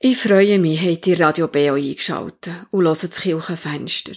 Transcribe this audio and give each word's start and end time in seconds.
Ich 0.00 0.18
freue 0.18 0.60
mich, 0.60 0.80
habt 0.80 1.08
ihr 1.08 1.18
Radio 1.18 1.48
BO 1.48 1.74
eingeschaltet 1.74 2.52
und 2.70 2.86
hört 2.86 3.02
das 3.02 3.20
Kirchenfenster. 3.20 4.12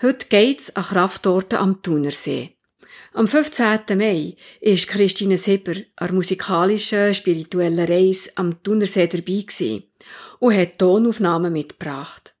Heute 0.00 0.28
geht's 0.28 0.76
an 0.76 0.84
Kraftorte 0.84 1.58
am 1.58 1.82
Thunersee. 1.82 2.56
Am 3.14 3.26
15. 3.26 3.98
Mai 3.98 4.36
ist 4.60 4.86
Christine 4.86 5.36
Sieber 5.36 5.74
an 5.96 6.14
musikalischen, 6.14 7.12
spirituellen 7.12 7.84
Reise 7.84 8.30
am 8.36 8.62
Thunersee 8.62 9.08
dabei 9.08 9.42
gewesen 9.42 9.82
und 10.38 10.56
hat 10.56 10.78
Tonaufnahmen 10.78 11.52
mitgebracht. 11.52 12.36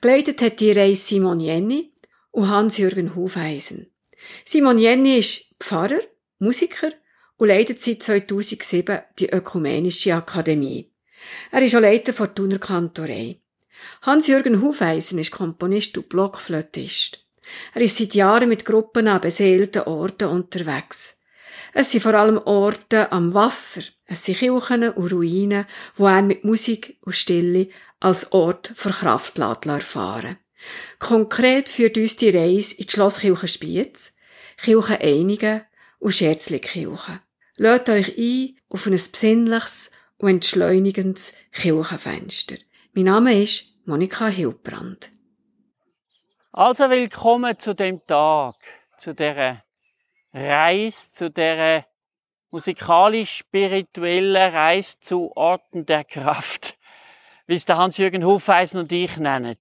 Geleitet 0.00 0.42
hat 0.42 0.58
die 0.58 0.72
Reise 0.72 1.00
Simon 1.00 1.38
Jenny 1.38 1.92
und 2.32 2.48
Hans-Jürgen 2.50 3.14
Hufeisen. 3.14 3.92
Simon 4.44 4.80
Jenny 4.80 5.18
ist 5.18 5.44
Pfarrer, 5.60 6.00
Musiker 6.40 6.90
und 7.36 7.46
leitet 7.46 7.80
seit 7.82 8.02
2007 8.02 8.98
die 9.16 9.30
Ökumenische 9.30 10.16
Akademie. 10.16 10.90
Er 11.50 11.62
ist 11.62 11.74
auch 11.74 11.80
Leiter 11.80 12.12
der 12.12 12.34
Thuner 12.34 12.58
Kantorei. 12.58 13.40
Hans-Jürgen 14.02 14.62
Hufeisen 14.62 15.18
ist 15.18 15.32
Komponist 15.32 15.96
und 15.98 16.08
Blockflötist. 16.08 17.26
Er 17.74 17.82
ist 17.82 17.96
seit 17.96 18.14
Jahren 18.14 18.48
mit 18.48 18.64
Gruppen 18.64 19.08
an 19.08 19.20
beseelten 19.20 19.82
Orten 19.82 20.28
unterwegs. 20.28 21.16
Es 21.72 21.90
sind 21.90 22.02
vor 22.02 22.14
allem 22.14 22.38
Orte 22.38 23.12
am 23.12 23.34
Wasser, 23.34 23.82
es 24.06 24.24
sind 24.24 24.38
Kirchen 24.38 24.88
und 24.88 25.12
Ruinen, 25.12 25.66
wo 25.96 26.06
er 26.06 26.22
mit 26.22 26.44
Musik 26.44 26.98
und 27.02 27.14
Stille 27.14 27.68
als 28.00 28.32
Ort 28.32 28.72
für 28.74 28.90
Kraft 28.90 29.38
erfahren 29.38 30.38
Konkret 30.98 31.68
führt 31.68 31.98
uns 31.98 32.16
die 32.16 32.30
Reise 32.30 32.76
in 32.76 32.86
die 32.86 32.92
Schlosskirche 32.92 33.48
Spiez, 33.48 34.14
Kirche 34.56 35.00
Einigen 35.00 35.62
und 35.98 36.14
Scherzlikirche. 36.14 37.20
Lasst 37.56 37.88
euch 37.88 38.16
ein 38.16 38.56
auf 38.68 38.86
ein 38.86 38.92
besinnliches 38.92 39.90
und 40.18 40.28
entschleunigendes 40.28 41.34
Kirchenfenster. 41.52 42.56
Mein 42.94 43.04
Name 43.04 43.40
ist 43.40 43.66
Monika 43.86 44.28
Hilbrand. 44.28 45.10
Also 46.52 46.88
willkommen 46.88 47.58
zu 47.58 47.74
dem 47.74 48.04
Tag, 48.06 48.54
zu 48.96 49.14
der 49.14 49.62
Reise, 50.32 51.12
zu 51.12 51.30
der 51.30 51.86
musikalisch-spirituellen 52.50 54.54
Reise 54.54 54.98
zu 55.00 55.36
Orten 55.36 55.84
der 55.84 56.04
Kraft, 56.04 56.78
wie 57.46 57.54
es 57.54 57.66
der 57.66 57.76
Hans-Jürgen 57.76 58.24
Hufeisen 58.24 58.80
und 58.80 58.92
ich 58.92 59.18
nennen. 59.18 59.58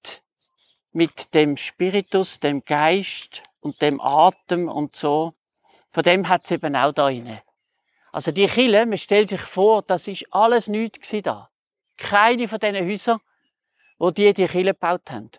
Mit 0.93 1.33
dem 1.33 1.57
Spiritus, 1.57 2.39
dem 2.39 2.63
Geist 2.63 3.43
und 3.59 3.81
dem 3.81 3.99
Atem 3.99 4.69
und 4.69 4.95
so. 4.95 5.33
Von 5.89 6.03
dem 6.03 6.29
hat 6.29 6.45
es 6.45 6.51
eben 6.51 6.77
auch 6.77 6.93
da 6.93 7.09
inne. 7.09 7.41
Also 8.15 8.31
die 8.31 8.47
Kille, 8.47 8.85
man 8.85 8.97
stellt 8.97 9.27
sich 9.27 9.41
vor, 9.41 9.81
das 9.81 10.07
ist 10.07 10.25
alles 10.31 10.69
nichts 10.69 11.13
da. 11.21 11.49
Keine 11.97 12.47
von 12.47 12.59
diesen 12.59 12.87
Häusern, 12.87 13.19
wo 13.97 14.09
die 14.09 14.33
die 14.33 14.47
Kille 14.47 14.71
gebaut 14.73 15.11
haben. 15.11 15.31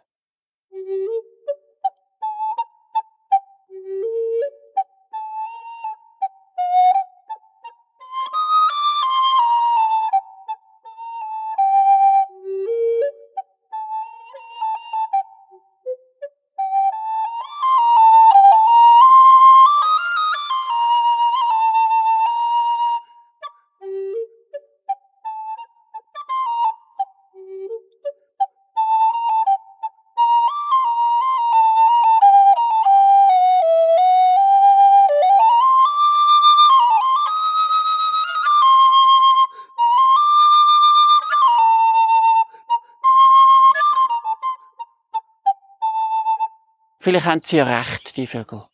Vielleicht 47.07 47.27
haben 47.27 47.41
sie 47.45 47.59
ja 47.59 47.79
recht, 47.79 48.17
die 48.17 48.27
Vögel, 48.27 48.65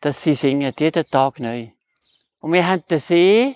dass 0.00 0.20
sie 0.20 0.34
singen, 0.34 0.74
jeden 0.76 1.08
Tag 1.08 1.38
neu. 1.38 1.68
Und 2.40 2.52
wir 2.52 2.66
haben 2.66 2.82
den 2.90 2.98
See, 2.98 3.54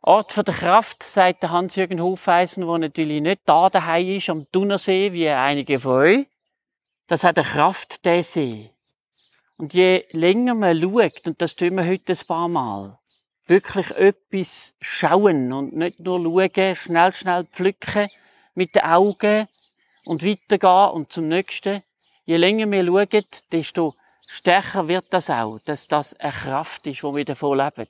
Ort 0.00 0.32
von 0.32 0.46
der 0.46 0.54
Kraft, 0.54 1.02
sagt 1.02 1.42
der 1.42 1.50
Hans-Jürgen 1.50 2.00
Hufeisen, 2.00 2.66
wo 2.66 2.78
natürlich 2.78 3.20
nicht 3.20 3.42
da 3.44 3.68
daheim 3.68 4.16
ist, 4.16 4.30
am 4.30 4.50
Thunersee, 4.50 5.12
wie 5.12 5.28
einige 5.28 5.78
von 5.78 5.92
euch. 5.92 6.26
Das 7.06 7.22
hat 7.22 7.38
eine 7.38 7.46
Kraft, 7.46 8.06
der 8.06 8.22
See. 8.22 8.70
Und 9.58 9.74
je 9.74 10.06
länger 10.12 10.54
man 10.54 10.80
schaut, 10.80 11.26
und 11.26 11.42
das 11.42 11.54
tun 11.54 11.76
wir 11.76 11.86
heute 11.86 12.14
ein 12.14 12.26
paar 12.26 12.48
Mal, 12.48 12.98
wirklich 13.46 13.90
etwas 13.90 14.74
schauen 14.80 15.52
und 15.52 15.76
nicht 15.76 16.00
nur 16.00 16.18
schauen, 16.18 16.74
schnell, 16.76 17.12
schnell 17.12 17.44
pflücken 17.44 18.08
mit 18.54 18.74
den 18.74 18.84
Augen 18.84 19.48
und 20.06 20.24
weitergehen 20.24 20.94
und 20.94 21.12
zum 21.12 21.28
nächsten, 21.28 21.82
je 22.24 22.36
länger 22.36 22.70
wir 22.70 22.84
schauen, 22.84 23.26
desto 23.52 23.94
stärker 24.28 24.88
wird 24.88 25.06
das 25.10 25.30
auch, 25.30 25.58
dass 25.64 25.86
das 25.86 26.14
eine 26.14 26.32
Kraft 26.32 26.86
ist, 26.86 27.02
wo 27.02 27.14
wir 27.14 27.24
davon 27.24 27.58
leben. 27.58 27.88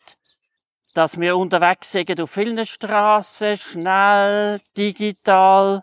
Dass 0.92 1.18
wir 1.18 1.36
unterwegs 1.36 1.90
sind 1.90 2.20
auf 2.20 2.30
vielen 2.30 2.64
Straßen, 2.64 3.56
schnell, 3.56 4.60
digital. 4.76 5.82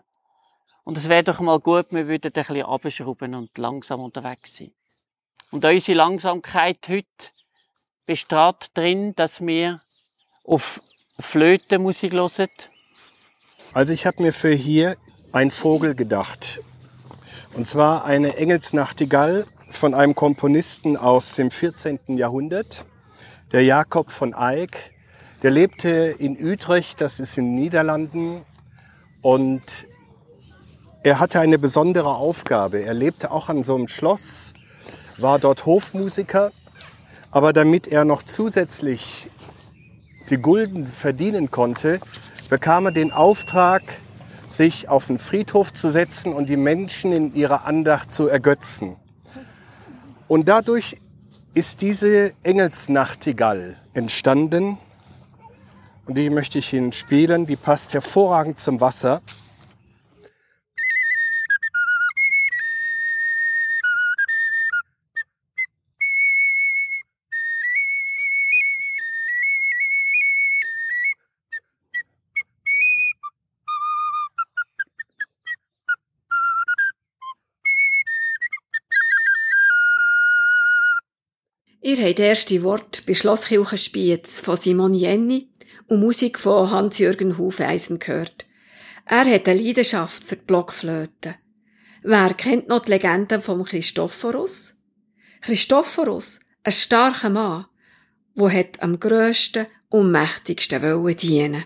Und 0.84 0.96
es 0.96 1.08
wäre 1.08 1.24
doch 1.24 1.40
mal 1.40 1.60
gut, 1.60 1.86
wir 1.90 2.08
würden 2.08 2.32
ein 2.34 2.44
bisschen 2.44 2.62
abschrauben 2.62 3.34
und 3.34 3.56
langsam 3.58 4.00
unterwegs 4.00 4.56
sein. 4.56 4.72
Und 5.50 5.64
unsere 5.64 5.98
Langsamkeit 5.98 6.78
heute 6.88 7.06
besteht 8.06 8.70
darin, 8.74 9.14
dass 9.14 9.40
wir 9.40 9.82
auf 10.44 10.82
Flötenmusik 11.20 12.12
hören. 12.14 12.48
Also 13.74 13.92
ich 13.92 14.06
habe 14.06 14.22
mir 14.22 14.32
für 14.32 14.54
hier 14.54 14.96
einen 15.32 15.50
Vogel 15.50 15.94
gedacht. 15.94 16.60
Und 17.54 17.66
zwar 17.66 18.06
eine 18.06 18.38
Engelsnachtigall 18.38 19.44
von 19.68 19.92
einem 19.92 20.14
Komponisten 20.14 20.96
aus 20.96 21.34
dem 21.34 21.50
14. 21.50 21.98
Jahrhundert, 22.16 22.86
der 23.52 23.62
Jakob 23.62 24.10
von 24.10 24.32
Eyck. 24.32 24.94
Der 25.42 25.50
lebte 25.50 25.90
in 25.90 26.42
Utrecht, 26.42 27.02
das 27.02 27.20
ist 27.20 27.36
in 27.36 27.44
den 27.44 27.54
Niederlanden. 27.56 28.40
Und 29.20 29.86
er 31.02 31.20
hatte 31.20 31.40
eine 31.40 31.58
besondere 31.58 32.14
Aufgabe. 32.14 32.82
Er 32.84 32.94
lebte 32.94 33.30
auch 33.30 33.50
an 33.50 33.62
so 33.62 33.74
einem 33.74 33.88
Schloss, 33.88 34.54
war 35.18 35.38
dort 35.38 35.66
Hofmusiker. 35.66 36.52
Aber 37.30 37.52
damit 37.52 37.86
er 37.86 38.06
noch 38.06 38.22
zusätzlich 38.22 39.30
die 40.30 40.38
Gulden 40.38 40.86
verdienen 40.86 41.50
konnte, 41.50 42.00
bekam 42.48 42.86
er 42.86 42.92
den 42.92 43.12
Auftrag, 43.12 43.82
sich 44.56 44.88
auf 44.88 45.06
den 45.06 45.18
Friedhof 45.18 45.72
zu 45.72 45.90
setzen 45.90 46.32
und 46.32 46.48
die 46.48 46.56
Menschen 46.56 47.12
in 47.12 47.34
ihrer 47.34 47.64
Andacht 47.64 48.12
zu 48.12 48.28
ergötzen. 48.28 48.96
Und 50.28 50.48
dadurch 50.48 50.96
ist 51.54 51.82
diese 51.82 52.32
Engelsnachtigall 52.42 53.76
entstanden. 53.92 54.78
Und 56.06 56.16
die 56.16 56.30
möchte 56.30 56.58
ich 56.58 56.72
Ihnen 56.72 56.92
spielen. 56.92 57.46
Die 57.46 57.56
passt 57.56 57.92
hervorragend 57.92 58.58
zum 58.58 58.80
Wasser. 58.80 59.20
Habt 82.12 82.18
das 82.18 82.26
erste 82.26 82.62
Wort 82.62 83.06
bei 83.06 83.14
Schlosskirchenspiez 83.14 84.40
von 84.40 84.58
Simon 84.58 84.92
Jenny 84.92 85.48
und 85.86 86.00
Musik 86.00 86.38
von 86.38 86.70
Hans-Jürgen 86.70 87.38
Hufeisen 87.38 87.98
gehört. 87.98 88.44
Er 89.06 89.24
hat 89.24 89.48
eine 89.48 89.58
Leidenschaft 89.58 90.22
für 90.22 90.36
die 90.36 90.44
Blockflöte. 90.44 91.36
Wer 92.02 92.34
kennt 92.34 92.68
noch 92.68 92.80
die 92.80 92.90
Legende 92.90 93.40
vom 93.40 93.64
Christophorus? 93.64 94.74
Christophorus, 95.40 96.40
ein 96.64 96.72
starker 96.72 97.30
Mann, 97.30 97.64
der 98.34 98.52
hat 98.52 98.82
am 98.82 99.00
grössten 99.00 99.66
und 99.88 100.12
mächtigsten 100.12 100.82
wollen 100.82 101.16
dienen. 101.16 101.64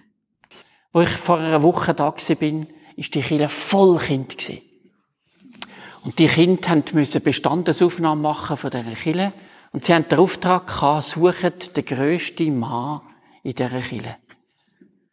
Wo 0.92 1.00
ich 1.00 1.08
vor 1.08 1.38
einer 1.38 1.64
Woche 1.64 1.92
da 1.92 2.14
bin, 2.38 2.68
ist 2.94 3.16
die 3.16 3.22
Kirche 3.22 3.48
voll 3.48 3.98
Kind 3.98 4.36
Und 6.04 6.20
die 6.20 6.28
Kinder 6.28 6.84
mussten 6.92 7.20
Bestandesaufnahmen 7.20 8.22
machen 8.22 8.56
von 8.56 8.70
dieser 8.70 8.94
Kirche 8.94 9.32
und 9.76 9.84
sie 9.84 9.92
haben 9.92 10.08
den 10.08 10.18
Auftrag 10.20 10.68
gehabt, 10.68 11.04
suchen 11.04 11.52
den 11.76 11.84
grössten 11.84 12.58
Mann 12.58 13.02
in 13.42 13.54
dieser 13.54 13.82
Kirche. 13.82 14.16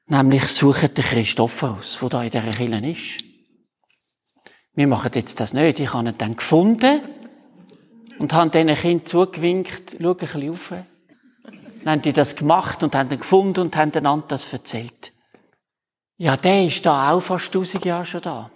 Nämlich 0.06 0.48
suchen 0.48 0.94
den 0.94 1.04
Christophorus, 1.04 2.00
der 2.00 2.07
da 2.10 2.24
in 2.24 2.30
dieser 2.30 2.51
Kirche 2.51 2.88
ist. 2.88 3.25
Wir 4.74 4.88
machen 4.88 5.12
jetzt 5.15 5.42
das 5.42 5.51
nicht. 5.51 5.81
Ich 5.81 5.94
habe 5.94 6.07
ihn 6.07 6.18
dann 6.18 6.38
gefunden 6.38 7.01
und 8.19 8.31
habe 8.31 8.51
diesen 8.51 8.74
Kind 8.74 9.10
zugewinkt, 9.10 9.98
schau 10.01 10.12
ein 10.12 10.15
bisschen 10.15 10.50
rauf. 10.50 10.69
Dann 10.69 11.86
haben 11.86 12.01
die 12.01 12.13
das 12.13 12.33
gemacht 12.33 12.83
und 12.83 12.95
haben 12.95 13.12
ihn 13.12 13.19
gefunden 13.19 13.59
und 13.59 13.75
haben 13.75 13.92
einander 13.92 14.27
das 14.30 14.54
erzählt. 14.54 15.12
Ja, 16.16 16.38
der 16.38 16.68
ist 16.68 16.86
da 16.86 17.12
auch 17.12 17.19
fast 17.19 17.54
tausend 17.54 17.83
Jahre 17.83 18.06
schon 18.06 18.21
da. 18.21 18.50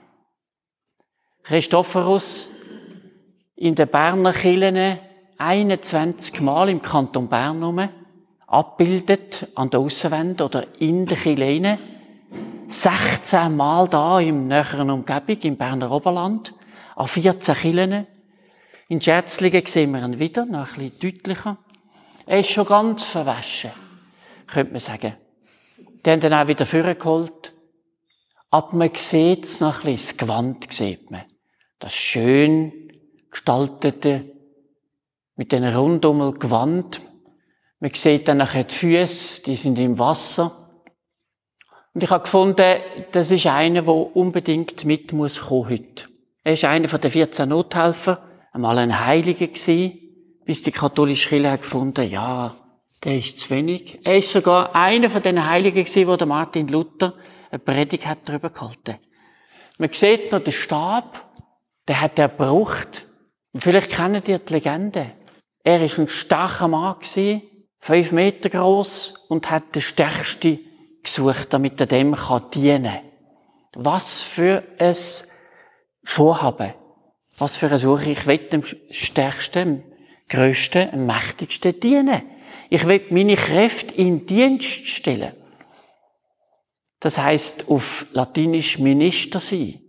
Christophorus 1.44 2.50
in 3.58 3.76
den 3.76 3.90
Berner 3.90 4.32
Kirchen 4.32 5.00
21 5.38 6.42
Mal 6.42 6.70
im 6.70 6.82
Kanton 6.82 7.28
Bern 7.28 7.62
rum, 7.62 7.88
abbildet 8.48 9.48
an 9.56 9.70
der 9.70 9.80
Aussenwand 9.80 10.42
oder 10.42 10.80
in 10.80 11.06
der 11.06 11.18
Kirche 11.18 11.80
16 12.68 13.56
Mal 13.56 13.88
da 13.88 14.20
im 14.20 14.48
näheren 14.48 14.90
Umgebung, 14.90 15.40
im 15.42 15.58
Berner 15.58 15.92
Oberland, 15.92 16.54
an 16.96 17.08
14 17.08 17.56
Kirchen. 17.56 18.08
In 18.90 19.02
Scherzlingen 19.02 19.66
sehen 19.66 19.92
wir 19.92 20.04
ihn 20.04 20.20
wieder, 20.20 20.46
noch 20.46 20.78
ein 20.78 20.90
bisschen 20.92 21.14
deutlicher. 21.14 21.58
Er 22.26 22.40
ist 22.40 22.50
schon 22.50 22.66
ganz 22.66 23.04
verwaschen, 23.04 23.72
könnte 24.48 24.72
man 24.72 24.80
sagen. 24.80 25.14
Die 26.06 26.10
haben 26.10 26.20
dann 26.20 26.34
auch 26.34 26.48
wieder 26.48 26.66
vorgeholt. 26.66 27.54
Aber 28.50 28.76
man 28.76 28.92
sieht 28.96 29.44
es 29.46 29.60
noch 29.60 29.84
ein 29.84 29.92
bisschen, 29.92 30.08
das 30.08 30.18
Gewand 30.18 30.74
sieht 30.74 31.12
man. 31.12 31.24
Das 31.80 31.96
schön 31.96 32.72
gestaltete, 33.30 34.37
mit 35.38 35.52
den 35.52 35.64
Rundummel 35.64 36.34
Gewand. 36.34 37.00
Man 37.80 37.94
sieht 37.94 38.28
dann 38.28 38.38
nachher 38.38 38.66
die 38.66 38.76
Füße, 38.76 39.44
die 39.44 39.56
sind 39.56 39.80
im 39.80 39.98
Wasser. 40.00 40.52
Und 41.94 42.04
ich 42.04 42.10
habe 42.10 42.24
gefunden, 42.24 42.82
das 43.12 43.32
ist 43.32 43.46
einer, 43.48 43.84
der 43.84 44.16
unbedingt 44.16 44.84
mit 44.84 45.14
muss 45.14 45.42
kommen 45.42 45.70
heute. 45.70 46.06
Er 46.44 46.54
ist 46.54 46.66
einer 46.66 46.88
den 46.88 47.12
14 47.12 47.50
Nothelfer, 47.50 48.24
einmal 48.52 48.78
ein 48.80 49.00
Heiliger 49.00 49.48
gewesen, 49.48 50.00
bis 50.46 50.64
die 50.64 50.72
katholische 50.72 51.30
Kirche 51.30 51.52
hat 51.52 51.62
gefunden, 51.62 52.10
ja, 52.10 52.56
der 53.04 53.18
ist 53.18 53.40
zu 53.40 53.50
wenig. 53.52 54.00
Er 54.04 54.18
ist 54.18 54.32
sogar 54.32 54.76
einer 54.76 55.10
von 55.10 55.22
den 55.22 55.46
Heiligen 55.46 55.84
gewesen, 55.84 56.08
wo 56.08 56.16
der 56.16 56.28
Martin 56.28 56.68
Luther 56.68 57.14
eine 57.52 57.60
Predigt 57.60 58.08
hat 58.08 58.20
darüber 58.26 58.50
gehalten. 58.50 58.98
Man 59.78 59.94
sieht 59.94 60.32
noch 60.32 60.40
den 60.40 60.54
Stab, 60.54 61.32
der 61.88 62.02
hat 62.02 62.18
er 62.18 62.30
gebraucht. 62.30 63.06
Und 63.54 63.62
vielleicht 63.62 63.92
kennen 63.92 64.24
ihr 64.26 64.40
die 64.40 64.54
Legende. 64.54 65.12
Er 65.68 65.84
ist 65.84 66.00
ein 66.00 66.08
starker 66.08 66.70
Mann 66.70 66.96
fünf 67.78 68.12
Meter 68.14 68.50
groß 68.50 69.26
und 69.28 69.52
hat 69.52 69.76
den 69.76 69.82
stärksten 69.82 70.60
gesucht, 71.04 71.54
damit 71.54 71.82
er 71.82 71.88
dem 71.88 72.16
dienen 72.54 72.84
kann. 72.86 73.02
Was 73.76 74.22
für 74.22 74.64
ein 74.80 74.96
Vorhaben. 76.06 76.74
Was 77.38 77.58
für 77.58 77.66
eine 77.66 77.80
Suche. 77.80 78.12
Ich 78.12 78.26
will 78.26 78.38
dem 78.38 78.64
Stärksten, 78.92 79.84
dem 79.84 79.84
Größten, 80.30 80.92
dem 80.92 81.06
Mächtigsten 81.06 81.78
dienen. 81.78 82.22
Ich 82.70 82.88
will 82.88 83.02
meine 83.10 83.36
Kräfte 83.36 83.94
in 83.96 84.26
Dienst 84.26 84.88
stellen. 84.88 85.34
Das 87.02 87.18
heißt 87.18 87.68
auf 87.68 88.06
Latinisch 88.14 88.80
Minister 88.80 89.42
sein. 89.42 89.82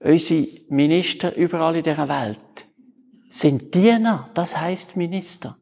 Unsere 0.00 0.48
Minister 0.70 1.36
überall 1.36 1.76
in 1.76 1.82
dieser 1.82 2.08
Welt 2.08 2.67
sind 3.30 3.74
Diener. 3.74 4.30
Das 4.34 4.58
heißt 4.60 4.96
Minister. 4.96 5.56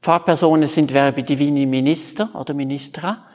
Pfarrpersonen 0.00 0.66
sind 0.66 0.92
Verbi 0.92 1.22
Divini 1.22 1.66
Minister 1.66 2.34
oder 2.34 2.54
Ministra 2.54 3.26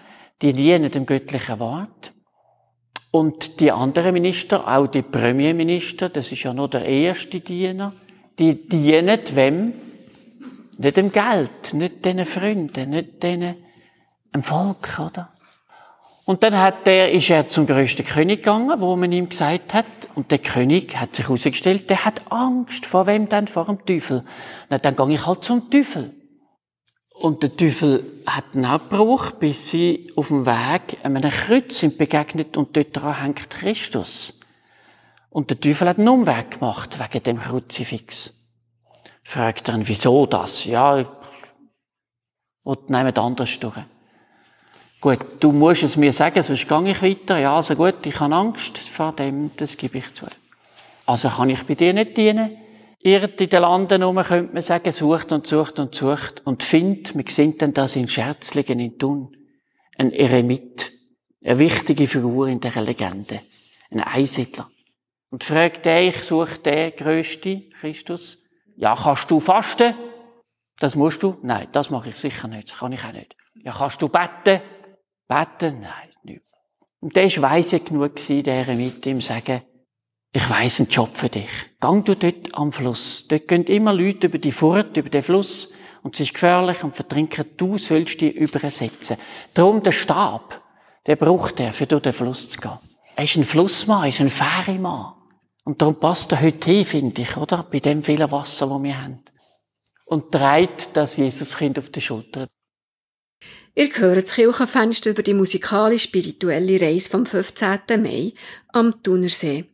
die 0.41 0.53
dienen 0.53 0.91
dem 0.91 1.05
göttlichen 1.05 1.59
Wort. 1.59 2.13
Und 3.11 3.59
die 3.59 3.71
anderen 3.71 4.13
Minister, 4.13 4.67
auch 4.67 4.87
die 4.87 5.01
Premierminister, 5.01 6.09
das 6.09 6.31
ist 6.31 6.43
ja 6.43 6.53
nur 6.53 6.69
der 6.69 6.85
erste 6.85 7.39
Diener, 7.39 7.91
die 8.37 8.67
dienen 8.67 9.19
wem? 9.33 9.73
Nicht 10.77 10.97
dem 10.97 11.11
Geld, 11.11 11.73
nicht 11.73 12.05
den 12.05 12.25
Freunden, 12.25 12.91
nicht 12.91 13.21
denen, 13.21 13.55
dem 14.33 14.43
Volk, 14.43 14.99
oder? 14.99 15.33
Und 16.29 16.43
dann 16.43 16.59
hat 16.59 16.85
der, 16.85 17.11
ist 17.11 17.31
er 17.31 17.49
zum 17.49 17.65
größten 17.65 18.05
König 18.05 18.43
gegangen, 18.43 18.79
wo 18.79 18.95
man 18.95 19.11
ihm 19.11 19.29
gesagt 19.29 19.73
hat, 19.73 19.87
und 20.13 20.29
der 20.29 20.37
König 20.37 20.95
hat 20.95 21.15
sich 21.15 21.25
herausgestellt, 21.25 21.89
der 21.89 22.05
hat 22.05 22.31
Angst. 22.31 22.85
Vor 22.85 23.07
wem 23.07 23.29
denn? 23.29 23.47
Vor 23.47 23.65
dem 23.65 23.83
Teufel. 23.83 24.23
Na, 24.69 24.77
dann 24.77 24.95
gehe 24.95 25.15
ich 25.15 25.25
halt 25.25 25.43
zum 25.43 25.71
Teufel. 25.71 26.13
Und 27.15 27.41
der 27.41 27.57
Teufel 27.57 28.03
hat 28.27 28.43
auch 28.55 28.77
gebraucht, 28.77 29.39
bis 29.39 29.71
sie 29.71 30.13
auf 30.15 30.27
dem 30.27 30.45
Weg 30.45 30.99
einem 31.01 31.31
Kreuz 31.31 31.79
sind 31.79 31.97
begegnet 31.97 32.57
und 32.57 32.77
dort 32.77 32.95
dran 32.95 33.23
hängt 33.23 33.49
Christus. 33.49 34.39
Und 35.31 35.49
der 35.49 35.59
Teufel 35.59 35.89
hat 35.89 35.97
einen 35.97 36.09
Umweg 36.09 36.59
gemacht 36.59 36.99
wegen 36.99 37.23
dem 37.23 37.39
Kruzifix. 37.39 38.35
Fragt 39.23 39.67
ihn, 39.67 39.87
wieso 39.87 40.27
das? 40.27 40.63
Ja, 40.65 41.05
und 42.61 42.89
nehmt 42.91 43.17
anders 43.17 43.59
durch. 43.59 43.77
Gut, 45.01 45.19
du 45.39 45.51
musst 45.51 45.83
es 45.83 45.95
mir 45.95 46.11
sagen, 46.11 46.43
sonst 46.43 46.67
gehe 46.67 46.91
ich 46.91 47.01
weiter. 47.01 47.37
Ja, 47.37 47.55
also 47.55 47.75
gut, 47.75 48.05
ich 48.05 48.19
habe 48.19 48.35
Angst 48.35 48.77
vor 48.77 49.13
dem, 49.13 49.51
das 49.55 49.77
gebe 49.77 49.97
ich 49.99 50.13
zu. 50.13 50.25
Also 51.05 51.29
kann 51.29 51.49
ich 51.49 51.63
bei 51.63 51.75
dir 51.75 51.93
nicht 51.93 52.17
dienen 52.17 52.57
irrt 53.01 53.39
in 53.39 53.49
den 53.49 53.61
Landen 53.61 54.01
herum, 54.01 54.17
könnte 54.17 54.53
man 54.53 54.61
sagen, 54.61 54.91
sucht 54.91 55.31
und 55.31 55.47
sucht 55.47 55.79
und 55.79 55.95
sucht 55.95 56.41
und 56.45 56.63
findet, 56.63 57.15
wir 57.15 57.23
sehen 57.29 57.57
dann 57.57 57.73
das 57.73 57.95
in 57.95 58.07
Scherzlingen 58.07 58.79
in 58.79 58.99
Thun, 58.99 59.35
ein 59.97 60.11
Eremit, 60.11 60.91
eine 61.43 61.59
wichtige 61.59 62.07
Figur 62.07 62.47
in 62.47 62.59
dieser 62.59 62.81
Legende, 62.81 63.41
ein 63.89 64.01
Einsiedler. 64.01 64.69
Und 65.31 65.43
fragt 65.43 65.85
er, 65.85 66.01
ich 66.01 66.23
suche 66.23 66.59
den 66.59 66.91
Größte, 66.95 67.69
Christus. 67.79 68.43
Ja, 68.75 68.95
kannst 68.95 69.29
du 69.31 69.39
fasten? 69.39 69.93
Das 70.79 70.95
musst 70.95 71.23
du? 71.23 71.37
Nein, 71.43 71.67
das 71.71 71.89
mache 71.89 72.09
ich 72.09 72.15
sicher 72.15 72.47
nicht, 72.47 72.69
das 72.69 72.79
kann 72.79 72.91
ich 72.91 73.03
auch 73.03 73.13
nicht. 73.13 73.35
Ja, 73.63 73.73
kannst 73.77 74.01
du 74.01 74.09
beten? 74.09 74.61
Beten? 75.29 75.81
Nein, 75.81 76.09
nicht. 76.23 76.41
Und 76.99 77.15
der 77.15 77.29
war 77.37 77.51
weise 77.51 77.79
genug 77.79 78.15
der 78.27 78.55
Eremit, 78.55 79.05
ihm 79.05 79.21
sagen, 79.21 79.61
ich 80.31 80.49
weiss 80.49 80.79
einen 80.79 80.89
Job 80.89 81.15
für 81.15 81.29
dich. 81.29 81.49
Gang 81.79 82.03
du 82.03 82.15
dort 82.15 82.53
am 82.53 82.71
Fluss. 82.71 83.27
Dort 83.27 83.47
gehen 83.47 83.63
immer 83.65 83.93
Leute 83.93 84.27
über 84.27 84.39
die 84.39 84.51
Furt, 84.51 84.97
über 84.97 85.09
den 85.09 85.23
Fluss. 85.23 85.71
Und 86.03 86.15
es 86.15 86.21
ist 86.21 86.33
gefährlich 86.33 86.83
und 86.83 86.95
vertrinken. 86.95 87.45
Du 87.57 87.77
sollst 87.77 88.21
die 88.21 88.29
übersetzen. 88.29 89.17
Darum 89.53 89.81
der 89.83 89.91
Stab, 89.91 90.61
der 91.05 91.15
braucht 91.15 91.59
er, 91.59 91.73
für 91.73 91.87
durch 91.87 92.03
den 92.03 92.13
Fluss 92.13 92.49
zu 92.49 92.59
gehen. 92.59 92.79
Er 93.15 93.23
ist 93.23 93.35
ein 93.35 93.43
Flussmann, 93.43 94.03
er 94.03 94.09
ist 94.09 94.21
ein 94.21 94.29
Fährimann. 94.29 95.13
Und 95.63 95.81
darum 95.81 95.99
passt 95.99 96.31
er 96.31 96.41
heute 96.41 96.71
hin, 96.71 96.85
finde 96.85 97.21
ich, 97.21 97.37
oder? 97.37 97.63
Bei 97.69 97.79
dem 97.79 98.03
vielen 98.03 98.31
Wasser, 98.31 98.67
das 98.67 98.83
wir 98.83 99.01
haben. 99.01 99.23
Und 100.05 100.31
trägt 100.31 100.95
das 100.95 101.17
Jesuskind 101.17 101.77
auf 101.77 101.89
die 101.89 102.01
Schulter. 102.01 102.47
Ihr 103.79 103.87
hört 103.95 104.17
das 104.17 104.33
Kirchenfenster 104.33 105.11
über 105.11 105.23
die 105.23 105.33
musikalisch-spirituelle 105.33 106.81
Reise 106.81 107.09
vom 107.09 107.25
15. 107.25 107.79
Mai 108.03 108.33
am 108.73 109.01
Thunersee. 109.01 109.67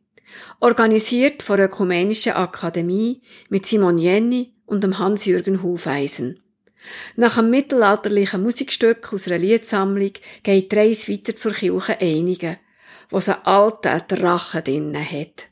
Organisiert 0.59 1.41
von 1.41 1.57
der 1.57 1.65
Ökumenischen 1.65 2.33
Akademie 2.33 3.23
mit 3.49 3.65
Simon 3.65 3.97
Jenny 3.97 4.53
und 4.67 4.83
dem 4.83 4.99
Hans-Jürgen 4.99 5.63
Hufeisen. 5.63 6.39
Nach 7.15 7.39
einem 7.39 7.49
mittelalterlichen 7.49 8.43
Musikstück 8.43 9.11
aus 9.11 9.25
einer 9.25 9.39
Liedsammlung 9.39 10.11
geht 10.43 10.71
die 10.71 10.75
Reise 10.75 11.11
weiter 11.11 11.35
zur 11.35 11.53
Kirche 11.53 11.99
Einigen, 11.99 12.57
wo 13.09 13.19
sie 13.19 13.33
einen 13.33 13.45
alten 13.47 14.03
Drachen 14.07 14.63
drinnen 14.63 15.03
hat. 15.03 15.47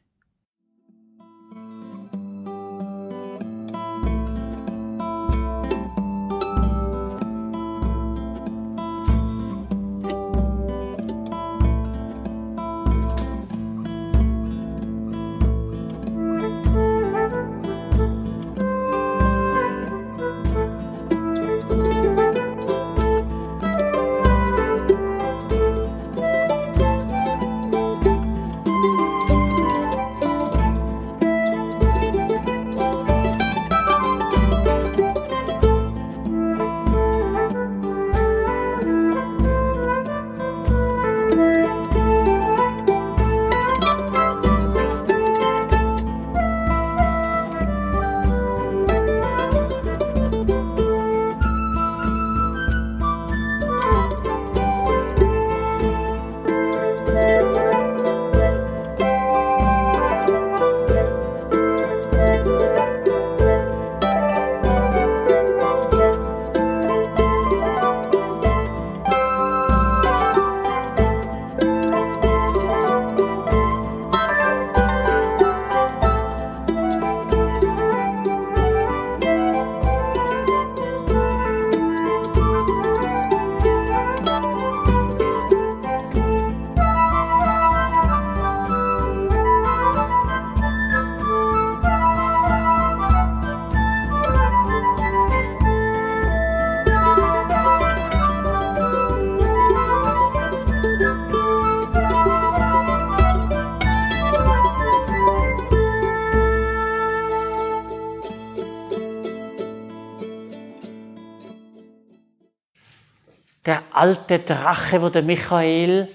Alte 114.04 114.40
Drache, 114.40 115.02
wo 115.02 115.08
der 115.08 115.22
Michael 115.22 116.10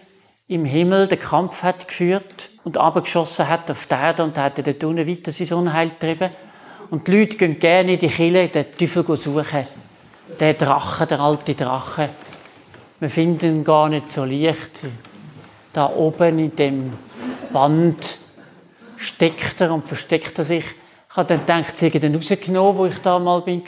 im 0.47 0.67
Himmel 0.67 1.09
den 1.09 1.19
Kampf 1.19 1.63
hat 1.63 1.89
geführt 1.89 2.51
und 2.63 2.77
abgeschossen 2.77 3.49
hat 3.49 3.71
auf 3.71 3.87
die 3.87 3.95
Erde 3.95 4.25
und 4.25 4.37
hat 4.37 4.59
dort 4.59 4.85
unten 4.85 5.09
weiter 5.09 5.33
sein 5.33 5.57
Unheil 5.57 5.89
getrieben. 5.89 6.31
Und 6.91 7.09
die 7.09 7.13
Leute 7.13 7.39
gehen 7.39 7.59
gerne 7.59 7.95
in 7.95 7.99
die 7.99 8.09
Kille, 8.09 8.49
den 8.49 8.67
Teufel 8.79 9.17
suchen. 9.17 9.65
Der 10.39 10.53
Drache, 10.53 11.07
der 11.07 11.21
alte 11.21 11.55
Drache. 11.55 12.11
Wir 13.01 13.09
finden 13.09 13.47
ihn 13.47 13.65
gar 13.65 13.89
nicht 13.89 14.13
so 14.13 14.27
leicht. 14.27 14.83
Da 15.73 15.89
oben 15.89 16.39
in 16.39 16.57
dem 16.57 16.93
Band 17.55 18.19
steckt 18.99 19.63
er 19.63 19.73
und 19.73 19.89
versteckt 19.89 20.39
er 20.39 20.45
sich. 20.45 20.65
Ich 21.11 21.17
habe 21.17 21.27
dann 21.27 21.41
gedacht, 21.41 21.75
sie 21.75 21.89
hätten 21.89 22.05
ihn 22.05 22.17
rausgenommen, 22.17 22.77
wo 22.77 22.85
ich 22.85 22.99
da 22.99 23.19
mal 23.19 23.41
bin. 23.41 23.63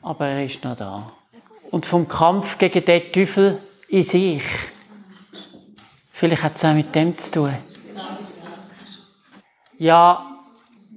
Aber 0.00 0.26
er 0.26 0.46
ist 0.46 0.64
noch 0.64 0.76
da. 0.76 1.12
Und 1.76 1.84
vom 1.84 2.08
Kampf 2.08 2.56
gegen 2.56 2.86
den 2.86 3.12
Teufel 3.12 3.58
in 3.88 4.02
sich. 4.02 4.42
Vielleicht 6.10 6.42
hat 6.42 6.56
es 6.56 6.64
auch 6.64 6.72
mit 6.72 6.94
dem 6.94 7.18
zu 7.18 7.30
tun. 7.30 7.54
Ja, 9.76 10.38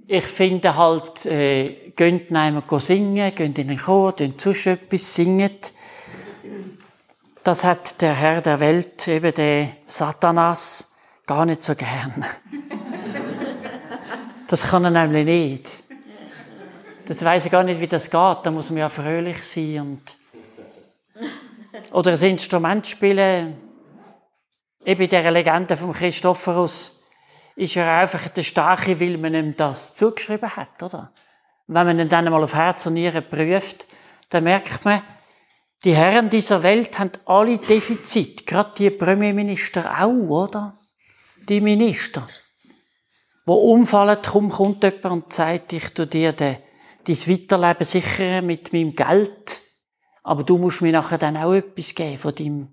ich 0.08 0.24
finde 0.24 0.78
halt, 0.78 1.26
äh, 1.26 1.92
geht 1.98 2.34
einmal 2.34 2.64
singen, 2.80 3.36
geht 3.36 3.60
in 3.60 3.68
den 3.68 3.78
Chor, 3.78 4.16
tun 4.16 4.36
sonst 4.38 4.68
etwas, 4.68 5.14
singen. 5.14 5.52
Das 7.44 7.66
hat 7.66 8.02
der 8.02 8.14
Herr 8.14 8.40
der 8.40 8.62
Welt, 8.62 9.06
eben 9.10 9.34
der 9.34 9.72
Satanas, 9.86 10.94
gar 11.26 11.46
nicht 11.46 11.62
so 11.62 11.76
gern. 11.76 12.24
Das 14.48 14.64
kann 14.64 14.86
er 14.86 14.92
nämlich 14.92 15.26
nicht. 15.26 15.70
Das 17.06 17.22
weiß 17.22 17.44
ich 17.44 17.52
gar 17.52 17.64
nicht, 17.64 17.82
wie 17.82 17.88
das 17.88 18.06
geht. 18.06 18.38
Da 18.44 18.50
muss 18.50 18.70
man 18.70 18.80
ja 18.80 18.88
fröhlich 18.88 19.44
sein 19.44 19.82
und 19.82 20.16
oder 21.92 22.12
ein 22.12 22.22
Instrument 22.22 22.88
spielen. 22.88 23.58
Eben 24.86 25.02
in 25.02 25.10
dieser 25.10 25.32
Legende 25.32 25.76
vom 25.76 25.94
Christophorus 25.94 27.04
ist 27.56 27.76
er 27.76 28.00
einfach 28.00 28.28
der 28.30 28.44
Starke, 28.44 29.00
weil 29.00 29.18
man 29.18 29.34
ihm 29.34 29.58
das 29.58 29.96
zugeschrieben 29.96 30.56
hat, 30.56 30.82
oder? 30.82 31.12
wenn 31.70 31.86
man 31.86 32.00
ihn 32.00 32.10
dann 32.10 32.26
einmal 32.26 32.44
auf 32.44 32.56
Herz 32.56 32.88
und 32.88 32.96
Nieren 32.96 33.24
prüft, 33.30 33.86
dann 34.30 34.44
merkt 34.44 34.86
man, 34.86 35.04
die 35.84 35.96
Herren 35.96 36.30
dieser 36.30 36.64
Welt 36.64 36.98
haben 36.98 37.12
alle 37.26 37.60
Defizite, 37.60 38.44
gerade 38.44 38.72
die 38.78 38.90
Premierminister 38.90 40.02
auch, 40.02 40.30
oder? 40.30 40.80
Die 41.48 41.62
Minister. 41.62 42.26
Wo 43.46 43.54
umfallen, 43.54 44.18
kaum 44.22 44.50
kommt 44.50 44.84
jemand 44.84 45.06
und 45.06 45.34
sagt, 45.34 45.72
ich 45.74 45.94
tu 45.94 46.06
dir 46.06 46.34
dein 46.34 46.58
Weiterleben 47.08 47.84
sichern 47.86 48.46
mit 48.46 48.74
meinem 48.74 48.96
Geld, 48.96 49.59
aber 50.24 50.44
du 50.44 50.58
musst 50.58 50.82
mir 50.82 50.92
nachher 50.92 51.18
dann 51.18 51.38
auch 51.38 51.54
etwas 51.54 51.96
geben 51.96 52.18
von 52.18 52.36
dem, 52.36 52.68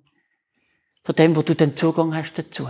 von 1.04 1.14
dem, 1.14 1.36
wo 1.36 1.42
du 1.42 1.54
den 1.54 1.76
Zugang 1.76 2.14
hast 2.14 2.34
dazu. 2.38 2.68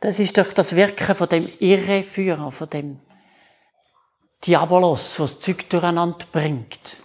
Das 0.00 0.18
ist 0.18 0.38
doch 0.38 0.52
das 0.52 0.76
Wirken 0.76 1.14
von 1.14 1.28
dem 1.28 1.48
Irreführer, 1.58 2.52
von 2.52 2.70
dem 2.70 3.00
Diabolos, 4.44 5.18
was 5.18 5.40
Zeug 5.40 5.68
durcheinander 5.68 6.24
bringt. 6.30 6.98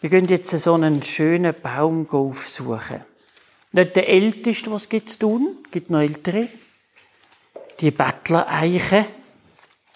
Wir 0.00 0.08
gehen 0.08 0.24
jetzt 0.26 0.50
so 0.50 0.74
einen 0.74 1.02
schönen 1.02 1.54
Baum 1.60 2.08
aufsuchen. 2.10 3.04
Nicht 3.72 3.96
der 3.96 4.08
älteste, 4.08 4.70
was 4.70 4.88
gibt 4.88 5.10
es 5.10 5.18
tun, 5.18 5.58
gibt 5.70 5.90
noch 5.90 6.00
ältere. 6.00 6.48
Die 7.80 7.90
Bettlereiche. 7.90 9.06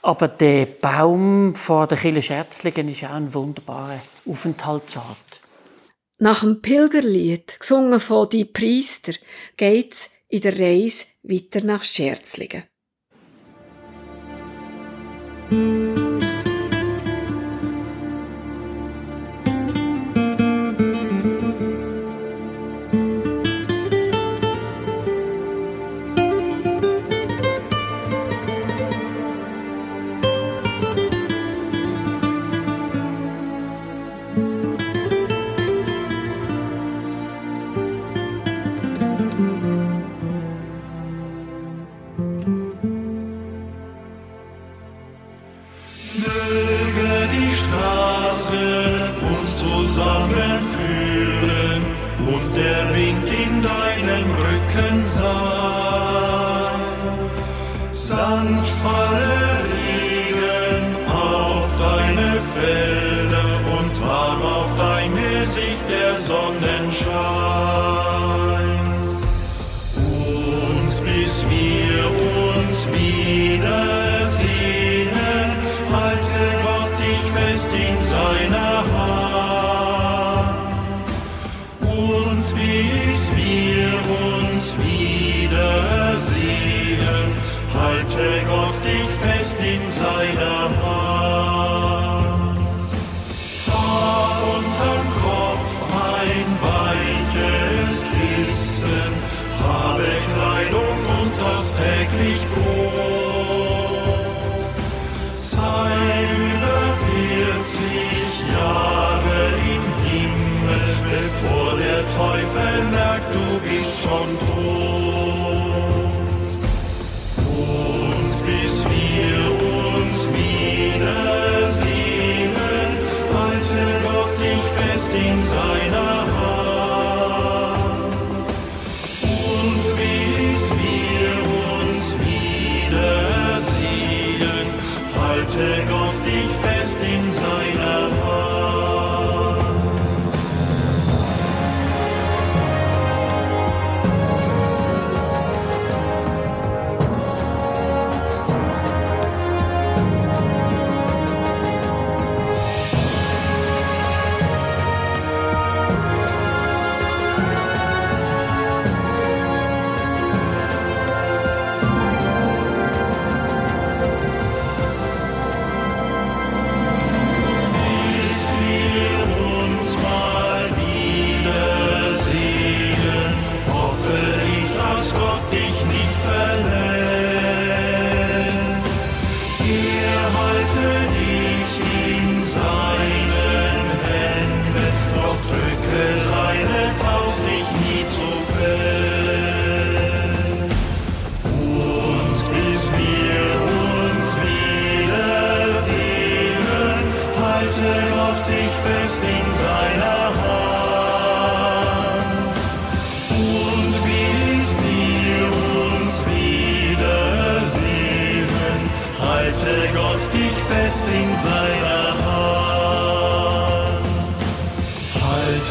Aber 0.02 0.28
der 0.28 0.66
Baum 0.66 1.54
vor 1.54 1.86
der 1.86 1.96
Kille 1.96 2.22
Scherzlingen 2.22 2.88
ist 2.88 3.04
auch 3.04 3.10
ein 3.10 3.32
wunderbarer 3.32 4.00
Aufenthaltsort. 4.26 5.40
Nach 6.18 6.40
dem 6.40 6.60
Pilgerlied, 6.60 7.58
gesungen 7.58 7.98
von 7.98 8.28
die 8.28 8.44
Priester, 8.44 9.12
geht's 9.56 10.10
in 10.28 10.42
der 10.42 10.58
Reise 10.58 11.06
weiter 11.22 11.62
nach 11.62 11.82
Scherzlingen. 11.82 12.64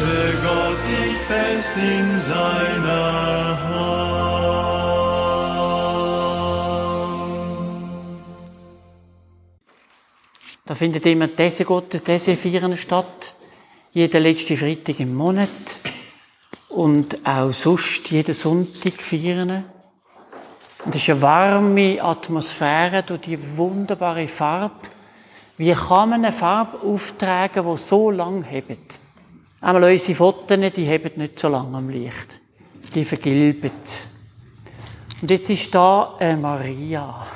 Halte 0.00 0.36
Gott 0.42 0.78
dich 0.88 1.16
fest 1.28 1.76
in 1.76 2.18
seiner 2.20 3.58
Hand. 3.62 3.80
Da 10.64 10.74
findet 10.74 11.04
immer 11.04 11.26
diese 11.28 11.64
Gottes, 11.66 12.02
diese 12.02 12.34
statt. 12.78 13.34
Jeden 13.92 14.22
letzten 14.22 14.56
Freitag 14.56 15.00
im 15.00 15.14
Monat. 15.14 15.48
Und 16.70 17.18
auch 17.26 17.52
sonst 17.52 18.10
jeden 18.10 18.34
Sonntag 18.34 19.02
feiern. 19.02 19.64
Und 20.86 20.94
es 20.94 21.02
ist 21.02 21.10
eine 21.10 21.20
warme 21.20 22.02
Atmosphäre 22.02 23.02
durch 23.02 23.20
die 23.20 23.56
wunderbare 23.56 24.28
Farbe. 24.28 24.88
Wie 25.58 25.72
kann 25.72 26.08
man 26.08 26.24
eine 26.24 26.32
Farbe 26.32 26.80
auftragen, 26.86 27.66
die 27.70 27.76
so 27.76 28.10
lang 28.10 28.44
hebt? 28.44 28.98
Einmal 29.62 29.92
unsere 29.92 30.14
Fotos, 30.14 30.58
die 30.74 30.84
heben 30.84 31.12
nicht 31.16 31.38
so 31.38 31.48
lange 31.48 31.76
am 31.76 31.90
Licht. 31.90 32.40
Die 32.94 33.04
vergilben. 33.04 33.72
Und 35.20 35.30
jetzt 35.30 35.50
ist 35.50 35.74
da 35.74 36.14
eine 36.18 36.36
Maria. 36.36 37.26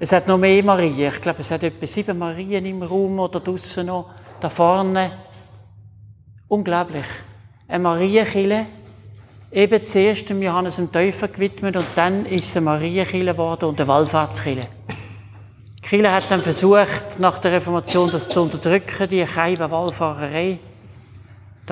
Es 0.00 0.10
hat 0.10 0.26
noch 0.26 0.36
mehr 0.36 0.64
Maria. 0.64 1.08
Ich 1.08 1.20
glaube, 1.20 1.42
es 1.42 1.50
hat 1.52 1.62
etwa 1.62 1.86
sieben 1.86 2.18
Marien 2.18 2.66
im 2.66 2.82
Raum 2.82 3.20
oder 3.20 3.38
draussen 3.38 3.86
noch. 3.86 4.10
Da 4.40 4.48
vorne. 4.48 5.12
Unglaublich. 6.48 7.04
Eine 7.68 7.84
Marienkille 7.84 8.66
eben 9.52 9.86
zuerst 9.86 10.28
dem 10.28 10.42
Johannes 10.42 10.76
dem 10.76 10.90
Täufer 10.90 11.28
gewidmet 11.28 11.76
und 11.76 11.86
dann 11.94 12.26
ist 12.26 12.48
es 12.48 12.56
eine 12.56 12.64
Marienkille 12.64 13.32
geworden 13.32 13.66
und 13.66 13.80
eine 13.80 13.86
Wallfahrtskille. 13.86 14.66
Die 15.78 15.88
Kille 15.88 16.10
hat 16.10 16.28
dann 16.30 16.40
versucht, 16.40 17.18
nach 17.18 17.38
der 17.38 17.52
Reformation 17.52 18.10
das 18.10 18.28
zu 18.28 18.42
unterdrücken, 18.42 19.08
die 19.08 19.26
Scheibe 19.26 19.70
Wallfahrerei, 19.70 20.58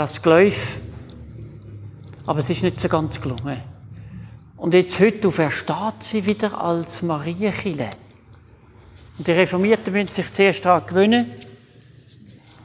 das 0.00 0.22
Geläuf. 0.22 0.80
Aber 2.24 2.38
es 2.38 2.48
ist 2.48 2.62
nicht 2.62 2.80
so 2.80 2.88
ganz 2.88 3.20
gelungen. 3.20 3.60
Und 4.56 4.72
jetzt 4.72 4.98
heute 4.98 5.30
versteht 5.30 6.00
sie 6.00 6.24
wieder 6.24 6.58
als 6.58 7.02
Marienkille. 7.02 7.90
Und 9.18 9.26
die 9.26 9.32
Reformierten 9.32 9.92
müssen 9.92 10.14
sich 10.14 10.32
zuerst 10.32 10.64
daran 10.64 10.86
gewöhnen. 10.86 11.30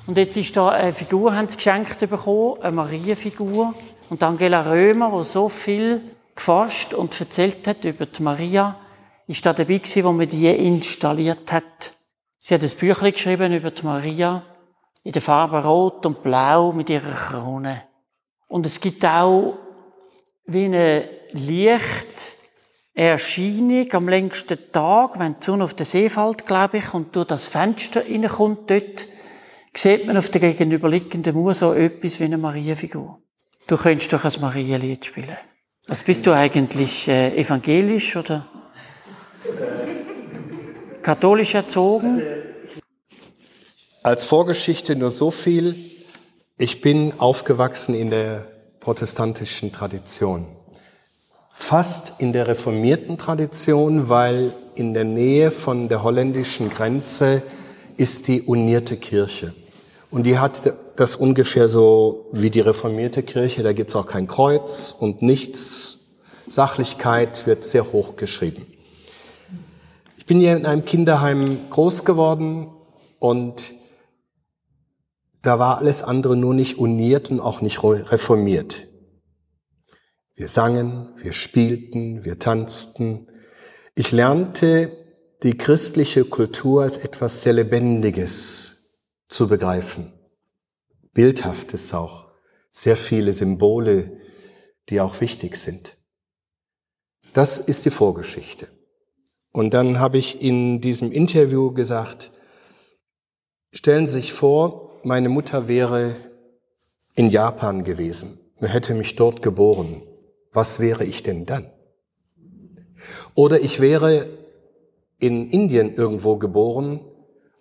Und 0.08 0.17
jetzt 0.17 0.38
ist 0.38 0.56
da 0.56 0.69
eine 0.69 0.93
Figur, 0.93 1.36
haben 1.36 1.50
sie 1.50 1.58
geschenkt 1.58 2.00
bekommen, 2.00 2.62
eine 2.62 2.71
Marienfigur. 2.71 3.74
Und 4.10 4.24
Angela 4.24 4.62
Römer, 4.71 5.17
die 5.17 5.26
so 5.26 5.50
viel 5.50 6.02
geforscht 6.36 6.93
und 6.93 7.19
erzählt 7.19 7.67
hat 7.67 7.84
über 7.84 8.06
die 8.06 8.24
Maria, 8.24 8.78
ist 9.28 9.45
da 9.45 9.52
dabei 9.52 9.80
gewesen, 9.80 10.04
wo 10.06 10.12
man 10.13 10.30
die 10.30 10.48
installiert 10.48 11.52
hat. 11.52 11.91
Sie 12.39 12.54
hat 12.54 12.62
ein 12.62 12.71
Büchlein 12.80 13.12
geschrieben 13.12 13.52
über 13.52 13.71
die 13.71 13.84
Maria 13.84 14.43
in 15.06 15.13
der 15.13 15.22
Farbe 15.22 15.63
Rot 15.63 16.06
und 16.08 16.24
Blau 16.24 16.72
mit 16.72 16.89
ihrer 16.89 17.13
Krone. 17.13 17.84
Und 18.48 18.65
es 18.65 18.82
gibt 18.82 19.06
auch 19.06 19.56
wie 20.48 20.65
eine 20.65 21.08
Lichterscheinung 21.32 23.94
am 23.94 24.10
längsten 24.10 24.58
Tag, 24.72 25.20
wenn 25.20 25.36
die 25.39 25.46
Sonne 25.46 25.63
auf 25.63 25.76
den 25.76 25.86
See 25.86 26.10
fällt, 26.10 26.48
glaube 26.48 26.80
ich, 26.80 26.91
und 26.94 27.15
durch 27.15 27.28
das 27.28 27.46
Fenster 27.46 28.02
reinkommt 28.02 28.72
dort, 28.72 29.06
sieht 29.76 30.08
man 30.08 30.18
auf 30.18 30.30
der 30.30 30.41
gegenüberliegenden 30.41 31.36
Mauer 31.36 31.54
so 31.54 31.74
etwas 31.74 32.20
wie 32.20 32.24
eine 32.24 32.39
Marienfigur. 32.39 33.20
Du 33.68 33.78
könntest 33.78 34.12
doch 34.12 34.26
ein 34.26 34.41
Marienlied 34.41 35.06
spielen. 35.06 35.38
Was 35.88 36.02
bist 36.02 36.26
du 36.26 36.34
eigentlich? 36.34 37.08
Äh, 37.08 37.38
evangelisch 37.38 38.15
oder 38.15 38.48
katholisch 41.04 41.54
erzogen? 41.54 42.24
Als 44.06 44.24
Vorgeschichte 44.24 44.96
nur 44.96 45.10
so 45.10 45.32
viel. 45.32 45.74
Ich 46.60 46.80
bin 46.80 47.20
aufgewachsen 47.20 47.96
in 47.96 48.12
der 48.12 48.46
protestantischen 48.80 49.72
Tradition. 49.72 50.46
Fast 51.50 52.20
in 52.20 52.32
der 52.32 52.48
reformierten 52.48 53.18
Tradition, 53.18 54.08
weil 54.08 54.54
in 54.76 54.94
der 54.94 55.06
Nähe 55.06 55.50
von 55.50 55.88
der 55.88 56.04
holländischen 56.04 56.70
Grenze 56.70 57.41
ist 57.98 58.28
die 58.28 58.44
unierte 58.44 58.96
Kirche. 58.98 59.56
Und 60.12 60.28
die 60.28 60.38
hat 60.38 60.62
das 60.98 61.15
ungefähr 61.15 61.68
so 61.68 62.28
wie 62.32 62.52
die 62.52 62.60
reformierte 62.60 63.24
Kirche. 63.24 63.63
Da 63.63 63.74
gibt's 63.74 63.96
auch 63.96 64.06
kein 64.06 64.28
Kreuz 64.28 64.96
und 65.00 65.24
nichts. 65.24 66.12
Sachlichkeit 66.48 67.48
wird 67.48 67.63
sehr 67.65 67.91
hoch 67.91 68.18
geschrieben. 68.18 68.68
Ich 70.15 70.28
bin 70.28 70.39
hier 70.41 70.56
in 70.56 70.68
einem 70.68 70.86
Kinderheim 70.86 71.72
groß 71.72 72.06
geworden 72.06 72.68
und 73.18 73.74
da 75.46 75.60
war 75.60 75.78
alles 75.78 76.04
andere 76.04 76.36
nur 76.36 76.54
nicht 76.54 76.78
uniert 76.78 77.30
und 77.32 77.40
auch 77.40 77.62
nicht 77.62 77.84
reformiert. 77.84 78.88
Wir 80.34 80.48
sangen, 80.48 81.14
wir 81.18 81.32
spielten, 81.32 82.26
wir 82.26 82.40
tanzten. 82.40 83.28
Ich 83.96 84.12
lernte 84.12 84.92
die 85.44 85.58
christliche 85.58 86.26
Kultur 86.26 86.84
als 86.84 86.98
etwas 86.98 87.42
sehr 87.42 87.54
Lebendiges 87.54 89.02
zu 89.30 89.48
begreifen. 89.48 90.14
Bildhaftes 91.14 91.94
auch, 91.94 92.32
sehr 92.72 92.98
viele 92.98 93.32
Symbole, 93.32 94.20
die 94.90 95.00
auch 95.00 95.22
wichtig 95.22 95.56
sind. 95.56 95.98
Das 97.34 97.60
ist 97.60 97.86
die 97.86 97.92
Vorgeschichte. 97.92 98.68
Und 99.52 99.74
dann 99.74 100.00
habe 100.00 100.18
ich 100.18 100.42
in 100.42 100.82
diesem 100.82 101.12
Interview 101.12 101.72
gesagt, 101.72 102.32
stellen 103.72 104.06
Sie 104.06 104.14
sich 104.14 104.34
vor, 104.34 104.85
meine 105.06 105.30
Mutter 105.30 105.68
wäre 105.68 106.15
in 107.13 107.30
Japan 107.30 107.84
gewesen 107.84 108.39
und 108.60 108.68
hätte 108.68 108.94
mich 108.94 109.15
dort 109.15 109.41
geboren. 109.41 110.02
Was 110.52 110.80
wäre 110.80 111.06
ich 111.06 111.24
denn 111.24 111.46
dann? 111.46 111.70
Oder 113.36 113.62
ich 113.62 113.80
wäre 113.80 114.28
in 115.20 115.50
Indien 115.50 115.94
irgendwo 115.94 116.38
geboren, 116.38 117.00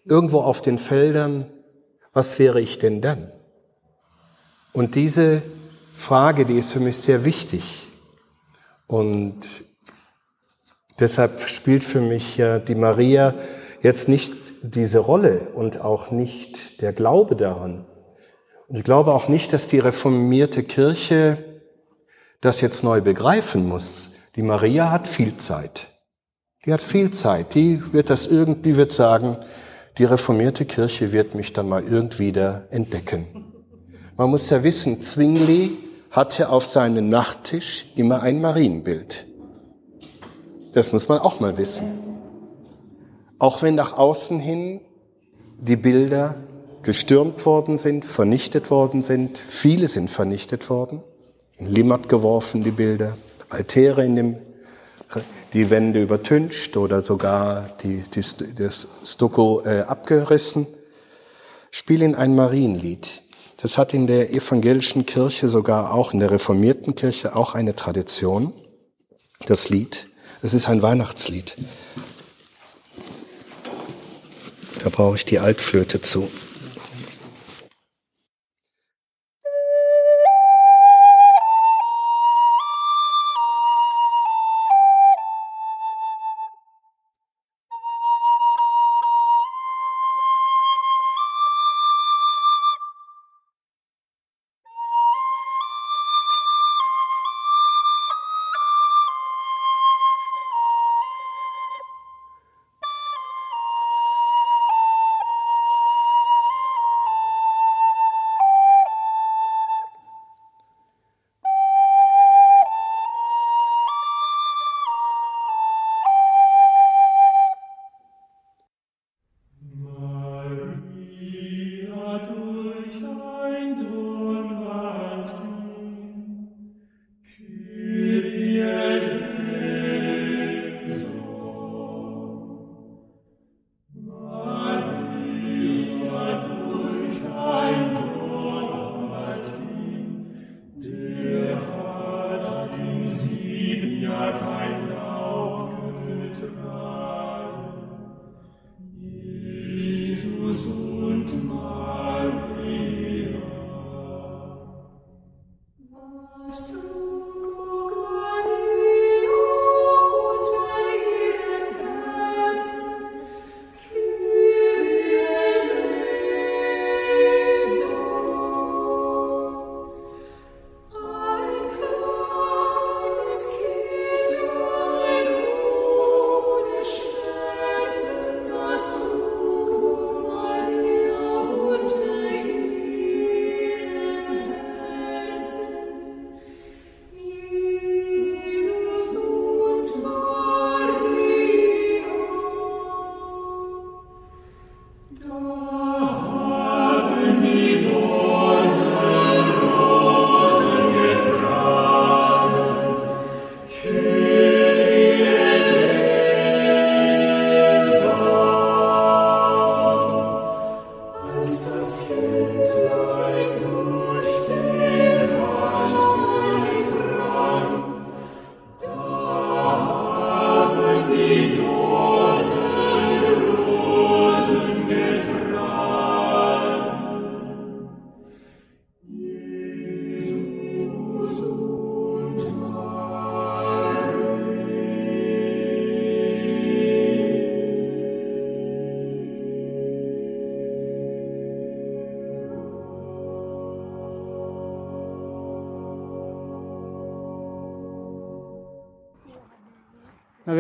irgendwo 0.04 0.40
auf 0.40 0.62
den 0.62 0.78
Feldern. 0.78 1.46
Was 2.12 2.38
wäre 2.38 2.60
ich 2.60 2.78
denn 2.78 3.00
dann? 3.00 3.32
Und 4.72 4.94
diese 4.94 5.42
Frage, 5.94 6.46
die 6.46 6.58
ist 6.58 6.72
für 6.72 6.80
mich 6.80 6.96
sehr 6.96 7.24
wichtig. 7.24 7.88
Und 8.86 9.46
deshalb 10.98 11.40
spielt 11.48 11.84
für 11.84 12.00
mich 12.00 12.36
ja 12.36 12.58
die 12.58 12.74
Maria 12.74 13.34
jetzt 13.82 14.08
nicht 14.08 14.43
diese 14.70 14.98
Rolle 14.98 15.48
und 15.54 15.82
auch 15.82 16.10
nicht 16.10 16.80
der 16.80 16.92
Glaube 16.92 17.36
daran. 17.36 17.84
Und 18.68 18.76
ich 18.76 18.84
glaube 18.84 19.12
auch 19.12 19.28
nicht, 19.28 19.52
dass 19.52 19.66
die 19.66 19.78
reformierte 19.78 20.62
Kirche 20.62 21.38
das 22.40 22.60
jetzt 22.60 22.82
neu 22.82 23.02
begreifen 23.02 23.68
muss. 23.68 24.14
Die 24.36 24.42
Maria 24.42 24.90
hat 24.90 25.06
viel 25.06 25.36
Zeit. 25.36 25.88
Die 26.64 26.72
hat 26.72 26.80
viel 26.80 27.10
Zeit. 27.10 27.54
Die 27.54 27.92
wird 27.92 28.08
das 28.08 28.26
irgendwie, 28.26 28.76
wird 28.76 28.92
sagen, 28.92 29.36
die 29.98 30.04
reformierte 30.04 30.64
Kirche 30.64 31.12
wird 31.12 31.34
mich 31.34 31.52
dann 31.52 31.68
mal 31.68 31.84
irgendwie 31.84 32.28
wieder 32.28 32.66
entdecken. 32.70 33.52
Man 34.16 34.30
muss 34.30 34.48
ja 34.48 34.64
wissen, 34.64 35.00
Zwingli 35.00 35.76
hatte 36.10 36.48
auf 36.48 36.64
seinem 36.64 37.08
Nachttisch 37.10 37.92
immer 37.96 38.22
ein 38.22 38.40
Marienbild. 38.40 39.26
Das 40.72 40.92
muss 40.92 41.08
man 41.08 41.18
auch 41.18 41.38
mal 41.38 41.58
wissen. 41.58 42.03
Auch 43.44 43.60
wenn 43.60 43.74
nach 43.74 43.92
außen 43.92 44.40
hin 44.40 44.80
die 45.58 45.76
Bilder 45.76 46.36
gestürmt 46.82 47.44
worden 47.44 47.76
sind, 47.76 48.06
vernichtet 48.06 48.70
worden 48.70 49.02
sind, 49.02 49.36
viele 49.36 49.88
sind 49.88 50.10
vernichtet 50.10 50.70
worden, 50.70 51.02
in 51.58 51.66
Limmat 51.66 52.08
geworfen, 52.08 52.64
die 52.64 52.70
Bilder, 52.70 53.18
Altäre 53.50 54.02
in 54.02 54.16
dem, 54.16 54.36
die 55.52 55.68
Wände 55.68 56.00
übertüncht 56.00 56.78
oder 56.78 57.02
sogar 57.04 57.68
die, 57.82 58.02
die, 58.14 58.22
das 58.56 58.88
Stucco 59.04 59.60
äh, 59.60 59.80
abgerissen, 59.80 60.66
spielen 61.70 62.14
ein 62.14 62.34
Marienlied. 62.34 63.20
Das 63.58 63.76
hat 63.76 63.92
in 63.92 64.06
der 64.06 64.32
evangelischen 64.32 65.04
Kirche, 65.04 65.48
sogar 65.48 65.92
auch 65.92 66.14
in 66.14 66.20
der 66.20 66.30
reformierten 66.30 66.94
Kirche, 66.94 67.36
auch 67.36 67.54
eine 67.54 67.76
Tradition. 67.76 68.54
Das 69.44 69.68
Lied. 69.68 70.08
Es 70.40 70.54
ist 70.54 70.66
ein 70.70 70.80
Weihnachtslied. 70.80 71.56
Da 74.84 74.90
brauche 74.90 75.16
ich 75.16 75.24
die 75.24 75.38
Altflöte 75.38 76.02
zu. 76.02 76.30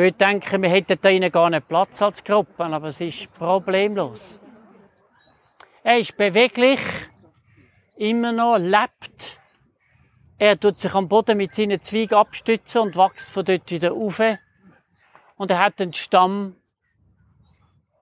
Man 0.04 0.10
würde 0.10 0.18
denken, 0.18 0.60
wir 0.60 0.68
hätten 0.68 0.98
da 1.00 1.08
innen 1.08 1.32
gar 1.32 1.48
nicht 1.48 1.66
Platz 1.66 2.02
als 2.02 2.22
Gruppe, 2.22 2.62
aber 2.62 2.88
es 2.88 3.00
ist 3.00 3.32
problemlos. 3.32 4.38
Er 5.82 5.98
ist 5.98 6.14
beweglich, 6.18 6.78
immer 7.96 8.30
noch, 8.30 8.58
lebt. 8.58 9.40
Er 10.36 10.60
tut 10.60 10.78
sich 10.78 10.92
am 10.92 11.08
Boden 11.08 11.38
mit 11.38 11.54
seinen 11.54 11.82
Zweigen 11.82 12.16
abstützen 12.16 12.82
und 12.82 12.96
wächst 12.96 13.30
von 13.30 13.46
dort 13.46 13.70
wieder 13.70 13.94
auf. 13.94 14.20
Und 15.36 15.50
er 15.50 15.58
hat 15.58 15.80
einen 15.80 15.94
Stamm, 15.94 16.56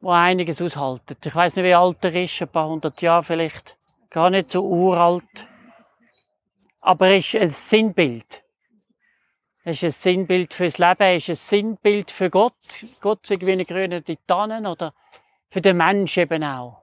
der 0.02 0.10
einiges 0.10 0.60
aushaltet. 0.60 1.24
Ich 1.24 1.36
weiß 1.36 1.54
nicht, 1.54 1.66
wie 1.66 1.74
alt 1.74 2.04
er 2.04 2.20
ist, 2.20 2.42
ein 2.42 2.48
paar 2.48 2.68
hundert 2.68 3.00
Jahre 3.00 3.22
vielleicht. 3.22 3.76
Gar 4.10 4.30
nicht 4.30 4.50
so 4.50 4.64
uralt. 4.64 5.46
Aber 6.80 7.06
er 7.06 7.18
ist 7.18 7.36
ein 7.36 7.50
Sinnbild 7.50 8.41
es 9.64 9.82
ist 9.82 9.82
ein 9.82 10.14
Sinnbild 10.14 10.54
fürs 10.54 10.78
Leben, 10.78 11.16
es 11.16 11.28
ist 11.28 11.28
ein 11.28 11.58
Sinnbild 11.58 12.10
für 12.10 12.30
Gott. 12.30 12.54
Gott 13.00 13.30
ist 13.30 13.46
wie 13.46 13.52
eine 13.52 13.64
grüne 13.64 14.02
Titanen 14.02 14.66
oder 14.66 14.92
für 15.50 15.60
den 15.60 15.76
Mensch 15.76 16.18
eben 16.18 16.42
auch. 16.42 16.82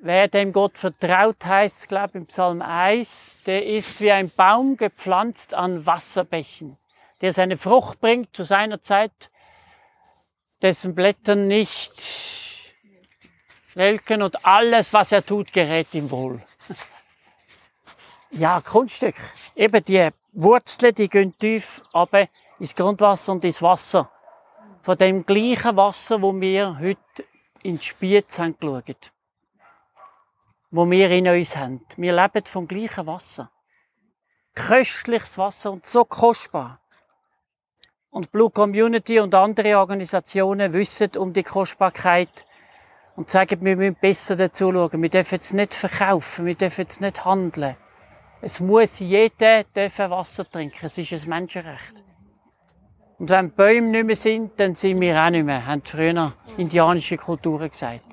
Wer 0.00 0.28
dem 0.28 0.52
Gott 0.52 0.78
vertraut, 0.78 1.44
heißt, 1.44 1.88
glaube 1.88 2.10
ich, 2.10 2.14
im 2.14 2.26
Psalm 2.26 2.62
1, 2.62 3.42
der 3.46 3.66
ist 3.66 4.00
wie 4.00 4.10
ein 4.10 4.30
Baum 4.30 4.76
gepflanzt 4.76 5.54
an 5.54 5.84
Wasserbächen, 5.84 6.78
der 7.20 7.32
seine 7.32 7.58
Frucht 7.58 8.00
bringt 8.00 8.34
zu 8.34 8.44
seiner 8.44 8.80
Zeit, 8.80 9.30
dessen 10.62 10.94
Blätter 10.94 11.36
nicht 11.36 11.92
welken 13.74 14.22
und 14.22 14.44
alles, 14.44 14.92
was 14.92 15.12
er 15.12 15.24
tut, 15.24 15.52
gerät 15.52 15.92
ihm 15.92 16.10
wohl. 16.10 16.42
ja, 18.30 18.60
Kunststück. 18.60 19.14
Eben 19.54 19.84
die 19.84 20.10
Wurzeln, 20.32 20.94
die 20.94 21.10
gehen 21.10 21.36
tief 21.38 21.82
runter 21.92 22.28
ins 22.58 22.74
Grundwasser 22.74 23.32
und 23.32 23.44
ins 23.44 23.60
Wasser. 23.60 24.10
Von 24.80 24.96
dem 24.96 25.26
gleichen 25.26 25.76
Wasser, 25.76 26.22
wo 26.22 26.38
wir 26.40 26.78
heute 26.78 27.24
ins 27.62 27.84
Spiez 27.84 28.38
haben 28.38 28.56
geschaut. 28.58 29.12
Wo 30.70 30.90
wir 30.90 31.10
in 31.10 31.28
uns 31.28 31.54
haben. 31.56 31.84
Wir 31.96 32.14
leben 32.14 32.46
vom 32.46 32.66
gleichen 32.66 33.06
Wasser. 33.06 33.50
Köstliches 34.54 35.36
Wasser 35.36 35.70
und 35.70 35.84
so 35.84 36.04
kostbar. 36.04 36.80
Und 38.10 38.32
Blue 38.32 38.50
Community 38.50 39.20
und 39.20 39.34
andere 39.34 39.78
Organisationen 39.78 40.72
wissen 40.72 41.10
um 41.16 41.32
die 41.32 41.42
Kostbarkeit 41.42 42.46
und 43.16 43.28
sagen, 43.28 43.62
wir 43.64 43.76
müssen 43.76 43.96
besser 44.00 44.36
dazu 44.36 44.72
schauen. 44.72 45.02
Wir 45.02 45.10
dürfen 45.10 45.38
es 45.38 45.52
nicht 45.52 45.74
verkaufen, 45.74 46.46
wir 46.46 46.54
dürfen 46.54 46.86
es 46.88 47.00
nicht 47.00 47.24
handeln. 47.24 47.76
Es 48.44 48.58
muss 48.58 48.98
jeder 48.98 49.62
dürfen 49.62 50.10
Wasser 50.10 50.50
trinken. 50.50 50.84
Es 50.84 50.98
ist 50.98 51.12
ein 51.12 51.28
Menschenrecht. 51.28 52.02
Und 53.20 53.30
wenn 53.30 53.52
Bäume 53.52 53.88
nicht 53.88 54.04
mehr 54.04 54.16
sind, 54.16 54.58
dann 54.58 54.74
sind 54.74 55.00
wir 55.00 55.22
auch 55.22 55.30
nicht 55.30 55.44
mehr, 55.44 55.64
haben 55.64 55.82
früher 55.84 56.32
indianische 56.56 57.16
Kulturen 57.16 57.70
gesagt. 57.70 58.04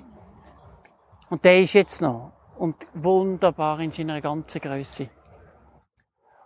Und 1.31 1.43
der 1.43 1.59
ist 1.61 1.73
jetzt 1.73 1.99
noch. 2.03 2.33
Und 2.59 2.75
wunderbar 2.93 3.79
in 3.79 3.91
seiner 3.91 4.21
ganzen 4.21 4.61
Größe. 4.61 5.09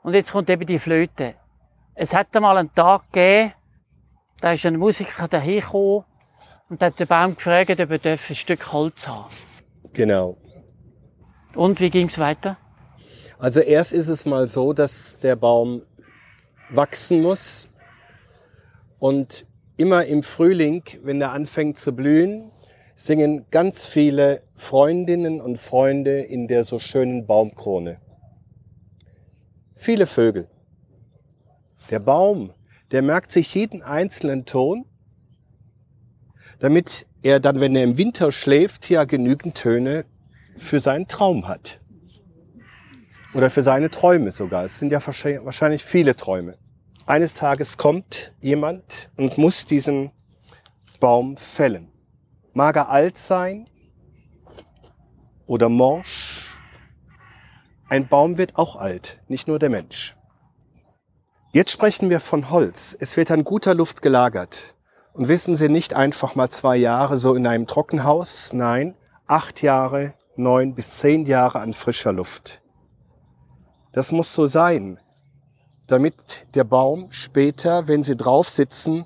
Und 0.01 0.13
jetzt 0.13 0.31
kommt 0.31 0.49
eben 0.49 0.65
die 0.65 0.79
Flöte. 0.79 1.35
Es 1.93 2.15
hat 2.15 2.33
einmal 2.37 2.57
einen 2.57 2.73
Tag 2.73 3.11
gegeben, 3.11 3.53
da 4.39 4.53
ist 4.53 4.65
ein 4.65 4.77
Musiker 4.77 5.27
dahergekommen 5.27 6.05
und 6.69 6.81
hat 6.81 6.97
den 6.97 7.07
Baum 7.07 7.35
gefragt, 7.35 7.81
ob 7.81 7.91
er 7.91 8.11
ein 8.13 8.17
Stück 8.17 8.71
Holz 8.71 9.07
haben 9.07 9.27
Genau. 9.91 10.37
Und 11.53 11.81
wie 11.81 11.89
ging 11.89 12.07
es 12.07 12.17
weiter? 12.17 12.57
Also 13.43 13.59
erst 13.59 13.91
ist 13.91 14.07
es 14.07 14.25
mal 14.25 14.47
so, 14.47 14.71
dass 14.71 15.17
der 15.21 15.35
Baum 15.35 15.81
wachsen 16.69 17.21
muss 17.21 17.67
und 18.99 19.47
immer 19.75 20.05
im 20.05 20.23
Frühling, 20.23 20.81
wenn 21.03 21.19
er 21.19 21.33
anfängt 21.33 21.77
zu 21.77 21.93
blühen, 21.93 22.53
singen 22.95 23.45
ganz 23.51 23.83
viele 23.83 24.43
Freundinnen 24.55 25.41
und 25.41 25.59
Freunde 25.59 26.21
in 26.21 26.47
der 26.47 26.63
so 26.63 26.79
schönen 26.79 27.27
Baumkrone. 27.27 27.99
Viele 29.75 30.05
Vögel. 30.05 30.47
Der 31.89 31.99
Baum, 31.99 32.53
der 32.91 33.01
merkt 33.01 33.33
sich 33.33 33.53
jeden 33.53 33.81
einzelnen 33.81 34.45
Ton, 34.45 34.85
damit 36.59 37.07
er 37.23 37.41
dann, 37.41 37.59
wenn 37.59 37.75
er 37.75 37.83
im 37.83 37.97
Winter 37.97 38.31
schläft, 38.31 38.89
ja 38.89 39.03
genügend 39.03 39.55
Töne 39.55 40.05
für 40.55 40.79
seinen 40.79 41.09
Traum 41.09 41.49
hat. 41.49 41.81
Oder 43.33 43.49
für 43.49 43.63
seine 43.63 43.89
Träume 43.89 44.31
sogar. 44.31 44.65
Es 44.65 44.79
sind 44.79 44.91
ja 44.91 44.99
wahrscheinlich 45.05 45.83
viele 45.83 46.15
Träume. 46.15 46.57
Eines 47.05 47.33
Tages 47.33 47.77
kommt 47.77 48.33
jemand 48.41 49.09
und 49.17 49.37
muss 49.37 49.65
diesen 49.65 50.11
Baum 50.99 51.35
fällen. 51.35 51.91
Mag 52.53 52.75
er 52.75 52.89
alt 52.89 53.17
sein 53.17 53.65
oder 55.47 55.67
morsch. 55.67 56.49
Ein 57.89 58.07
Baum 58.07 58.37
wird 58.37 58.57
auch 58.57 58.75
alt, 58.75 59.19
nicht 59.27 59.47
nur 59.47 59.59
der 59.59 59.69
Mensch. 59.69 60.15
Jetzt 61.51 61.71
sprechen 61.71 62.09
wir 62.09 62.19
von 62.19 62.49
Holz. 62.49 62.97
Es 62.99 63.17
wird 63.17 63.29
an 63.29 63.43
guter 63.43 63.75
Luft 63.75 64.01
gelagert. 64.01 64.75
Und 65.13 65.27
wissen 65.27 65.55
Sie 65.55 65.69
nicht 65.69 65.93
einfach 65.93 66.33
mal 66.33 66.49
zwei 66.49 66.75
Jahre 66.77 67.17
so 67.17 67.35
in 67.35 67.45
einem 67.45 67.67
Trockenhaus? 67.67 68.53
Nein, 68.53 68.95
acht 69.27 69.61
Jahre, 69.61 70.15
neun 70.35 70.73
bis 70.73 70.97
zehn 70.97 71.27
Jahre 71.27 71.59
an 71.59 71.73
frischer 71.73 72.13
Luft. 72.13 72.62
Das 73.93 74.11
muss 74.11 74.33
so 74.33 74.47
sein, 74.47 74.99
damit 75.85 76.47
der 76.55 76.63
Baum 76.63 77.11
später, 77.11 77.87
wenn 77.87 78.03
Sie 78.03 78.17
drauf 78.17 78.49
sitzen, 78.49 79.05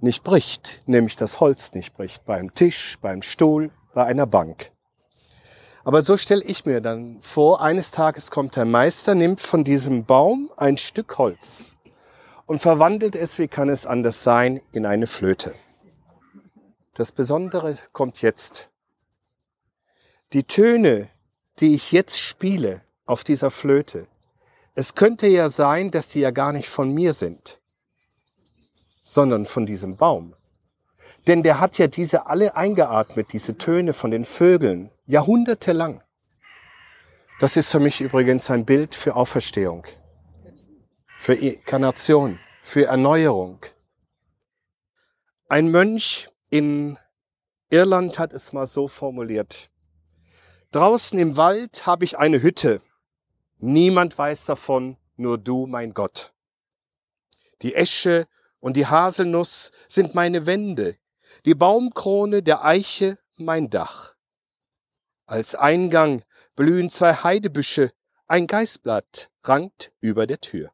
nicht 0.00 0.24
bricht, 0.24 0.82
nämlich 0.86 1.14
das 1.14 1.38
Holz 1.38 1.72
nicht 1.72 1.94
bricht, 1.94 2.24
beim 2.24 2.52
Tisch, 2.52 2.98
beim 3.00 3.22
Stuhl, 3.22 3.70
bei 3.94 4.04
einer 4.04 4.26
Bank. 4.26 4.72
Aber 5.84 6.02
so 6.02 6.16
stelle 6.16 6.42
ich 6.42 6.64
mir 6.64 6.80
dann 6.80 7.20
vor, 7.20 7.60
eines 7.60 7.92
Tages 7.92 8.32
kommt 8.32 8.56
der 8.56 8.64
Meister, 8.64 9.14
nimmt 9.14 9.40
von 9.40 9.62
diesem 9.62 10.04
Baum 10.04 10.50
ein 10.56 10.78
Stück 10.78 11.16
Holz 11.16 11.76
und 12.46 12.58
verwandelt 12.58 13.14
es, 13.14 13.38
wie 13.38 13.48
kann 13.48 13.68
es 13.68 13.86
anders 13.86 14.24
sein, 14.24 14.60
in 14.72 14.84
eine 14.84 15.06
Flöte. 15.06 15.54
Das 16.94 17.12
Besondere 17.12 17.78
kommt 17.92 18.20
jetzt. 18.20 18.68
Die 20.32 20.44
Töne, 20.44 21.08
die 21.60 21.74
ich 21.74 21.92
jetzt 21.92 22.18
spiele 22.18 22.80
auf 23.06 23.22
dieser 23.22 23.52
Flöte, 23.52 24.08
es 24.74 24.94
könnte 24.94 25.28
ja 25.28 25.48
sein, 25.48 25.90
dass 25.90 26.08
die 26.08 26.20
ja 26.20 26.30
gar 26.30 26.52
nicht 26.52 26.68
von 26.68 26.90
mir 26.92 27.12
sind, 27.12 27.60
sondern 29.02 29.46
von 29.46 29.66
diesem 29.66 29.96
Baum. 29.96 30.34
Denn 31.26 31.42
der 31.42 31.60
hat 31.60 31.78
ja 31.78 31.86
diese 31.86 32.26
alle 32.26 32.56
eingeatmet, 32.56 33.32
diese 33.32 33.56
Töne 33.56 33.92
von 33.92 34.10
den 34.10 34.24
Vögeln, 34.24 34.90
jahrhundertelang. 35.06 36.02
Das 37.40 37.56
ist 37.56 37.70
für 37.70 37.80
mich 37.80 38.00
übrigens 38.00 38.50
ein 38.50 38.64
Bild 38.64 38.94
für 38.94 39.16
Auferstehung, 39.16 39.86
für 41.18 41.34
Inkarnation, 41.34 42.38
für 42.60 42.86
Erneuerung. 42.86 43.60
Ein 45.48 45.70
Mönch 45.70 46.28
in 46.50 46.98
Irland 47.70 48.18
hat 48.18 48.32
es 48.32 48.52
mal 48.52 48.66
so 48.66 48.88
formuliert. 48.88 49.70
Draußen 50.72 51.18
im 51.18 51.36
Wald 51.36 51.86
habe 51.86 52.04
ich 52.04 52.18
eine 52.18 52.42
Hütte, 52.42 52.80
Niemand 53.58 54.16
weiß 54.16 54.46
davon, 54.46 54.96
nur 55.16 55.38
du, 55.38 55.66
mein 55.66 55.94
Gott. 55.94 56.34
Die 57.62 57.74
Esche 57.74 58.26
und 58.60 58.76
die 58.76 58.86
Haselnuss 58.86 59.70
sind 59.88 60.14
meine 60.14 60.46
Wände, 60.46 60.96
die 61.44 61.54
Baumkrone 61.54 62.42
der 62.42 62.64
Eiche 62.64 63.18
mein 63.36 63.70
Dach. 63.70 64.14
Als 65.26 65.54
Eingang 65.54 66.22
blühen 66.56 66.90
zwei 66.90 67.14
Heidebüsche, 67.14 67.92
ein 68.26 68.46
Geißblatt 68.46 69.30
rankt 69.42 69.92
über 70.00 70.26
der 70.26 70.40
Tür. 70.40 70.70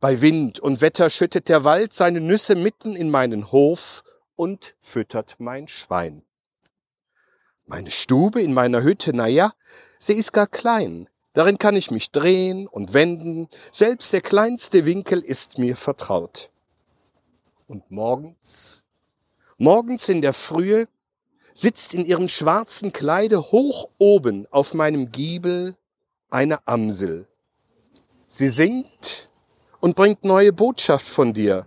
Bei 0.00 0.20
Wind 0.20 0.60
und 0.60 0.80
Wetter 0.80 1.10
schüttet 1.10 1.48
der 1.48 1.64
Wald 1.64 1.92
seine 1.92 2.20
Nüsse 2.20 2.54
mitten 2.54 2.94
in 2.94 3.10
meinen 3.10 3.52
Hof 3.52 4.02
und 4.36 4.74
füttert 4.80 5.36
mein 5.38 5.68
Schwein. 5.68 6.24
Meine 7.66 7.90
Stube 7.90 8.40
in 8.40 8.54
meiner 8.54 8.82
Hütte, 8.82 9.12
na 9.14 9.26
ja, 9.26 9.52
sie 9.98 10.14
ist 10.14 10.32
gar 10.32 10.46
klein, 10.46 11.08
Darin 11.32 11.58
kann 11.58 11.76
ich 11.76 11.90
mich 11.90 12.10
drehen 12.10 12.66
und 12.66 12.92
wenden, 12.92 13.48
selbst 13.70 14.12
der 14.12 14.20
kleinste 14.20 14.84
Winkel 14.84 15.20
ist 15.20 15.58
mir 15.58 15.76
vertraut. 15.76 16.50
Und 17.68 17.90
morgens, 17.90 18.84
morgens 19.56 20.08
in 20.08 20.22
der 20.22 20.32
Frühe, 20.32 20.88
sitzt 21.54 21.94
in 21.94 22.04
ihrem 22.04 22.26
schwarzen 22.26 22.92
Kleide 22.92 23.52
hoch 23.52 23.90
oben 23.98 24.46
auf 24.50 24.74
meinem 24.74 25.12
Giebel 25.12 25.76
eine 26.30 26.66
Amsel. 26.66 27.28
Sie 28.26 28.48
singt 28.48 29.28
und 29.80 29.94
bringt 29.94 30.24
neue 30.24 30.52
Botschaft 30.52 31.06
von 31.06 31.32
dir. 31.32 31.66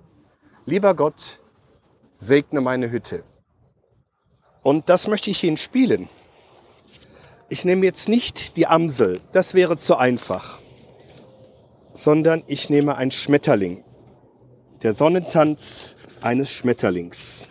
Lieber 0.65 0.93
Gott, 0.93 1.37
segne 2.17 2.61
meine 2.61 2.89
Hütte. 2.89 3.23
Und 4.61 4.89
das 4.89 5.07
möchte 5.07 5.29
ich 5.29 5.43
Ihnen 5.43 5.57
spielen. 5.57 6.09
Ich 7.53 7.65
nehme 7.65 7.85
jetzt 7.85 8.09
nicht 8.09 8.57
die 8.57 8.65
Amsel, 8.65 9.21
das 9.31 9.53
wäre 9.53 9.77
zu 9.77 9.95
einfach, 9.95 10.57
sondern 11.93 12.41
ich 12.47 12.71
nehme 12.71 12.95
ein 12.95 13.11
Schmetterling. 13.11 13.83
Der 14.81 14.93
Sonnentanz 14.93 15.95
eines 16.19 16.49
Schmetterlings. 16.49 17.49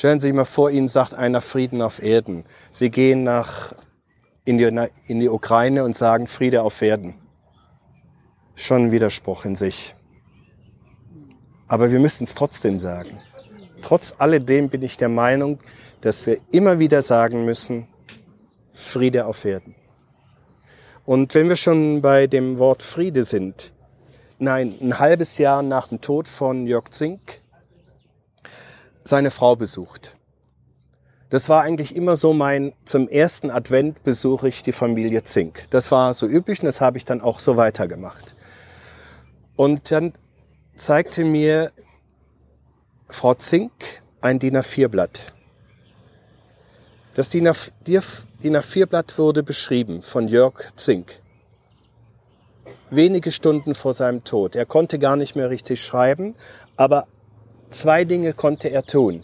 Stellen 0.00 0.18
Sie 0.18 0.28
sich 0.28 0.34
mal 0.34 0.46
vor, 0.46 0.70
Ihnen 0.70 0.88
sagt 0.88 1.12
einer 1.12 1.42
Frieden 1.42 1.82
auf 1.82 2.02
Erden. 2.02 2.46
Sie 2.70 2.90
gehen 2.90 3.22
nach, 3.22 3.74
in, 4.46 4.56
die, 4.56 4.64
in 4.64 5.20
die 5.20 5.28
Ukraine 5.28 5.84
und 5.84 5.94
sagen 5.94 6.26
Friede 6.26 6.62
auf 6.62 6.80
Erden. 6.80 7.16
Schon 8.54 8.84
ein 8.84 8.92
Widerspruch 8.92 9.44
in 9.44 9.56
sich. 9.56 9.94
Aber 11.68 11.92
wir 11.92 11.98
müssen 11.98 12.24
es 12.24 12.34
trotzdem 12.34 12.80
sagen. 12.80 13.20
Trotz 13.82 14.14
alledem 14.16 14.70
bin 14.70 14.82
ich 14.82 14.96
der 14.96 15.10
Meinung, 15.10 15.58
dass 16.00 16.24
wir 16.24 16.38
immer 16.50 16.78
wieder 16.78 17.02
sagen 17.02 17.44
müssen, 17.44 17.86
Friede 18.72 19.26
auf 19.26 19.44
Erden. 19.44 19.74
Und 21.04 21.34
wenn 21.34 21.50
wir 21.50 21.56
schon 21.56 22.00
bei 22.00 22.26
dem 22.26 22.58
Wort 22.58 22.82
Friede 22.82 23.24
sind, 23.24 23.74
nein, 24.38 24.72
ein 24.80 24.98
halbes 24.98 25.36
Jahr 25.36 25.62
nach 25.62 25.88
dem 25.88 26.00
Tod 26.00 26.26
von 26.26 26.66
Jörg 26.66 26.88
Zink 26.88 27.39
seine 29.10 29.30
Frau 29.30 29.56
besucht. 29.56 30.16
Das 31.28 31.48
war 31.48 31.62
eigentlich 31.62 31.94
immer 31.94 32.16
so 32.16 32.32
mein, 32.32 32.72
zum 32.84 33.08
ersten 33.08 33.50
Advent 33.50 34.02
besuche 34.02 34.48
ich 34.48 34.62
die 34.62 34.72
Familie 34.72 35.22
Zink. 35.22 35.64
Das 35.70 35.92
war 35.92 36.14
so 36.14 36.26
üblich 36.26 36.60
und 36.60 36.66
das 36.66 36.80
habe 36.80 36.96
ich 36.96 37.04
dann 37.04 37.20
auch 37.20 37.38
so 37.38 37.56
weitergemacht. 37.56 38.34
Und 39.54 39.90
dann 39.92 40.12
zeigte 40.74 41.24
mir 41.24 41.70
Frau 43.08 43.34
Zink 43.34 43.70
ein 44.22 44.38
DIN 44.38 44.56
A4-Blatt. 44.56 45.26
Das 47.14 47.28
DIN 47.28 47.48
A4-Blatt 47.48 49.18
wurde 49.18 49.42
beschrieben 49.42 50.02
von 50.02 50.26
Jörg 50.26 50.72
Zink. 50.74 51.20
Wenige 52.90 53.30
Stunden 53.30 53.74
vor 53.74 53.94
seinem 53.94 54.24
Tod. 54.24 54.56
Er 54.56 54.66
konnte 54.66 54.98
gar 54.98 55.16
nicht 55.16 55.36
mehr 55.36 55.50
richtig 55.50 55.80
schreiben, 55.82 56.36
aber 56.76 57.06
Zwei 57.70 58.04
Dinge 58.04 58.32
konnte 58.32 58.68
er 58.68 58.84
tun. 58.84 59.22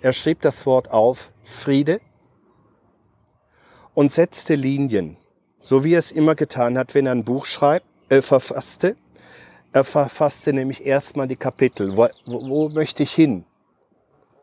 Er 0.00 0.12
schrieb 0.12 0.40
das 0.42 0.64
Wort 0.64 0.92
auf 0.92 1.32
Friede 1.42 2.00
und 3.94 4.12
setzte 4.12 4.54
Linien, 4.54 5.16
so 5.60 5.82
wie 5.82 5.94
er 5.94 5.98
es 5.98 6.12
immer 6.12 6.36
getan 6.36 6.78
hat, 6.78 6.94
wenn 6.94 7.06
er 7.06 7.12
ein 7.12 7.24
Buch 7.24 7.44
schreibt, 7.44 7.84
äh, 8.10 8.22
verfasste. 8.22 8.96
Er 9.72 9.82
verfasste 9.82 10.52
nämlich 10.52 10.86
erstmal 10.86 11.26
die 11.26 11.36
Kapitel. 11.36 11.96
Wo, 11.96 12.06
wo, 12.26 12.48
wo 12.48 12.68
möchte 12.68 13.02
ich 13.02 13.12
hin? 13.12 13.44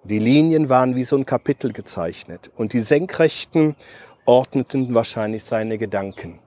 Die 0.03 0.19
Linien 0.19 0.67
waren 0.67 0.95
wie 0.95 1.05
so 1.05 1.15
ein 1.15 1.25
Kapitel 1.25 1.71
gezeichnet 1.71 2.51
und 2.57 2.73
die 2.73 2.81
Senkrechten 2.81 3.77
ordneten 4.25 4.93
wahrscheinlich 4.93 5.45
seine 5.45 5.77
Gedanken. 5.77 6.39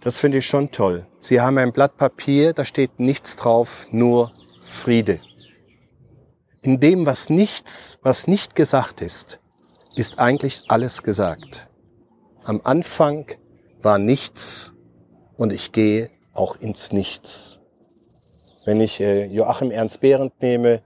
Das 0.00 0.18
finde 0.18 0.38
ich 0.38 0.46
schon 0.46 0.70
toll. 0.70 1.04
Sie 1.18 1.40
haben 1.40 1.58
ein 1.58 1.72
Blatt 1.72 1.96
Papier, 1.96 2.52
da 2.52 2.64
steht 2.64 3.00
nichts 3.00 3.36
drauf, 3.36 3.88
nur 3.90 4.32
Friede. 4.62 5.20
In 6.64 6.78
dem, 6.78 7.06
was 7.06 7.28
nichts, 7.28 7.98
was 8.02 8.28
nicht 8.28 8.54
gesagt 8.54 9.00
ist, 9.00 9.40
ist 9.96 10.20
eigentlich 10.20 10.62
alles 10.68 11.02
gesagt. 11.02 11.68
Am 12.44 12.60
Anfang 12.62 13.26
war 13.80 13.98
nichts 13.98 14.72
und 15.36 15.52
ich 15.52 15.72
gehe 15.72 16.08
auch 16.34 16.54
ins 16.54 16.92
Nichts. 16.92 17.58
Wenn 18.64 18.80
ich 18.80 19.00
äh, 19.00 19.26
Joachim 19.26 19.72
Ernst 19.72 20.00
Behrendt 20.00 20.40
nehme, 20.40 20.82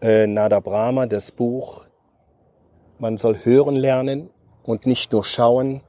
äh, 0.00 0.28
Nada 0.28 0.60
Brahma, 0.60 1.06
das 1.06 1.32
Buch, 1.32 1.88
man 3.00 3.16
soll 3.16 3.44
hören 3.44 3.74
lernen 3.74 4.30
und 4.62 4.86
nicht 4.86 5.10
nur 5.10 5.24
schauen. 5.24 5.82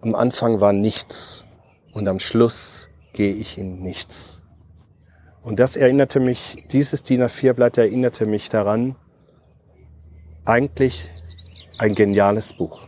Am 0.00 0.16
Anfang 0.16 0.60
war 0.60 0.72
nichts 0.72 1.46
und 1.92 2.08
am 2.08 2.18
Schluss 2.18 2.88
gehe 3.12 3.32
ich 3.32 3.58
in 3.58 3.80
nichts. 3.80 4.40
Und 5.44 5.60
das 5.60 5.76
erinnerte 5.76 6.20
mich, 6.20 6.64
dieses 6.72 7.02
DIN 7.02 7.22
A4-Blatt 7.22 7.76
erinnerte 7.76 8.24
mich 8.24 8.48
daran, 8.48 8.96
eigentlich 10.46 11.10
ein 11.78 11.94
geniales 11.94 12.54
Buch. 12.54 12.83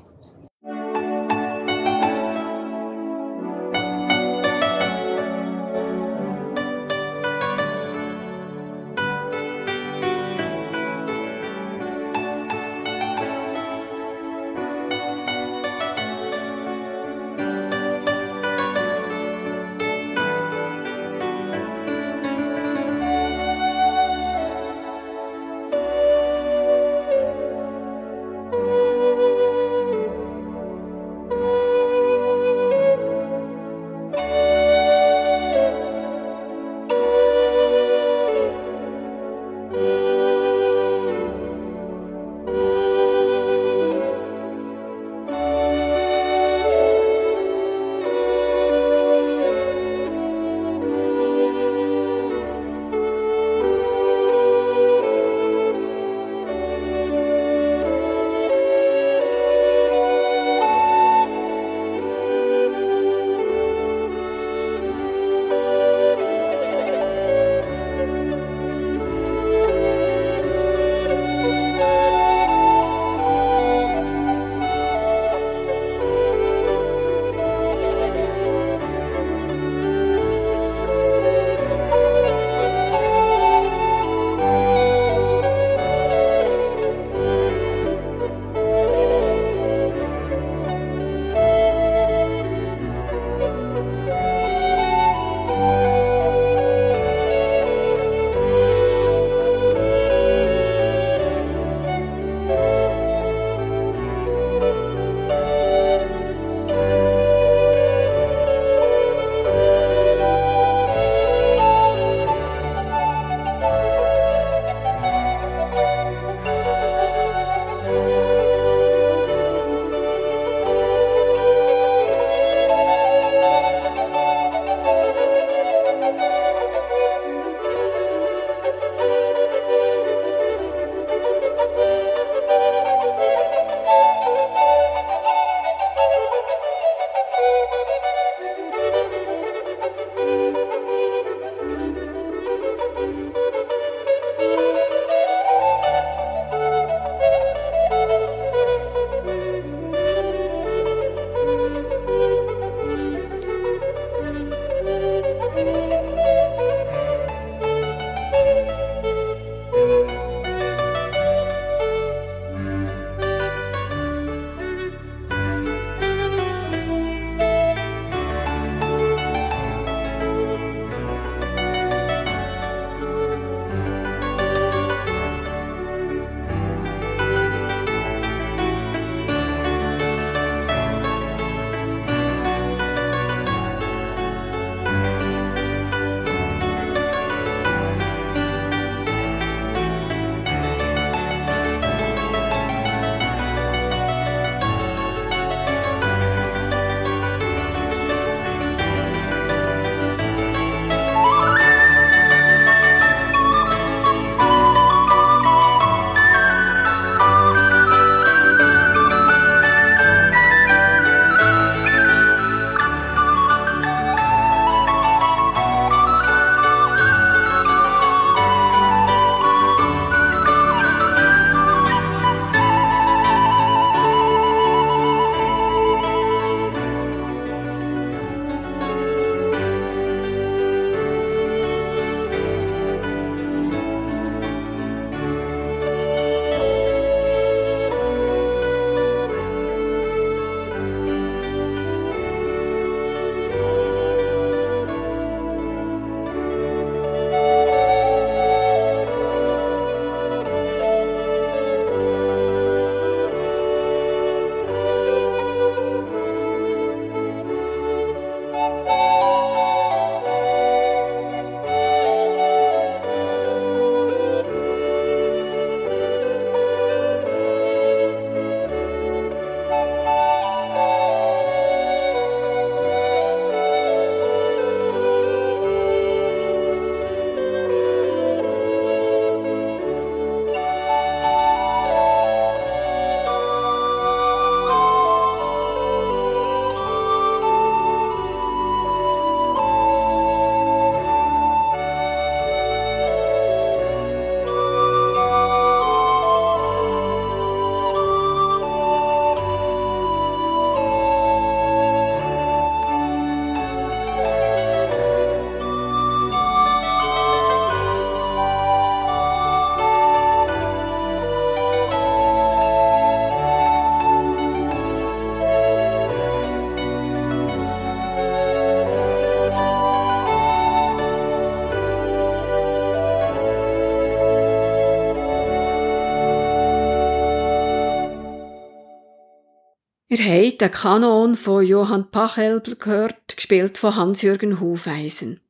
Den 330.60 330.70
Kanon 330.70 331.36
von 331.36 331.64
Johann 331.64 332.10
Pachelbel 332.10 332.76
gehört, 332.76 333.36
gespielt 333.36 333.78
von 333.78 333.94
Hans-Jürgen 333.94 334.60
Hufeisen. 334.60 335.40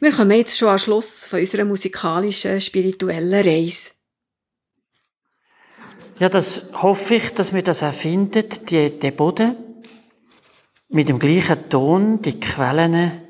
Wir 0.00 0.12
kommen 0.12 0.36
jetzt 0.36 0.58
schon 0.58 0.68
am 0.68 0.78
Schluss 0.78 1.26
von 1.26 1.38
unserer 1.38 1.64
musikalischen, 1.64 2.60
spirituellen 2.60 3.44
Reise. 3.44 3.92
Ja, 6.18 6.28
das 6.28 6.72
hoffe 6.74 7.16
ich, 7.16 7.32
dass 7.34 7.54
wir 7.54 7.62
das 7.62 7.82
erfindet, 7.82 8.70
die, 8.70 8.98
den 8.98 9.16
Boden, 9.16 9.56
mit 10.88 11.08
dem 11.08 11.18
gleichen 11.18 11.68
Ton, 11.68 12.20
die 12.20 12.38
Quellen, 12.38 13.22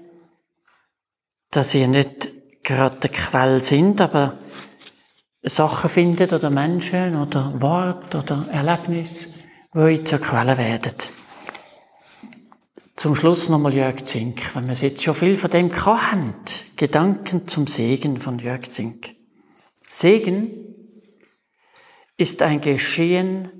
dass 1.50 1.70
sie 1.70 1.86
nicht 1.86 2.30
gerade 2.62 2.98
der 3.00 3.10
Quell 3.10 3.62
sind, 3.62 4.00
aber 4.00 4.38
Sachen 5.42 5.90
findet 5.90 6.32
oder 6.32 6.50
Menschen 6.50 7.16
oder 7.16 7.60
Wort 7.60 8.14
oder 8.14 8.46
Erlebnis, 8.50 9.41
die 9.74 10.04
zur 10.04 10.18
Quelle 10.18 10.58
werden. 10.58 10.92
Zum 12.94 13.14
Schluss 13.14 13.48
nochmal 13.48 13.74
Jörg 13.74 14.04
Zink, 14.04 14.54
wenn 14.54 14.66
wir 14.66 14.74
jetzt 14.74 15.02
schon 15.02 15.14
viel 15.14 15.34
von 15.34 15.50
dem 15.50 15.70
haben. 15.70 16.34
Gedanken 16.76 17.48
zum 17.48 17.66
Segen 17.66 18.20
von 18.20 18.38
Jörg 18.38 18.68
Zink. 18.68 19.16
Segen 19.90 20.50
ist 22.18 22.42
ein 22.42 22.60
Geschehen 22.60 23.50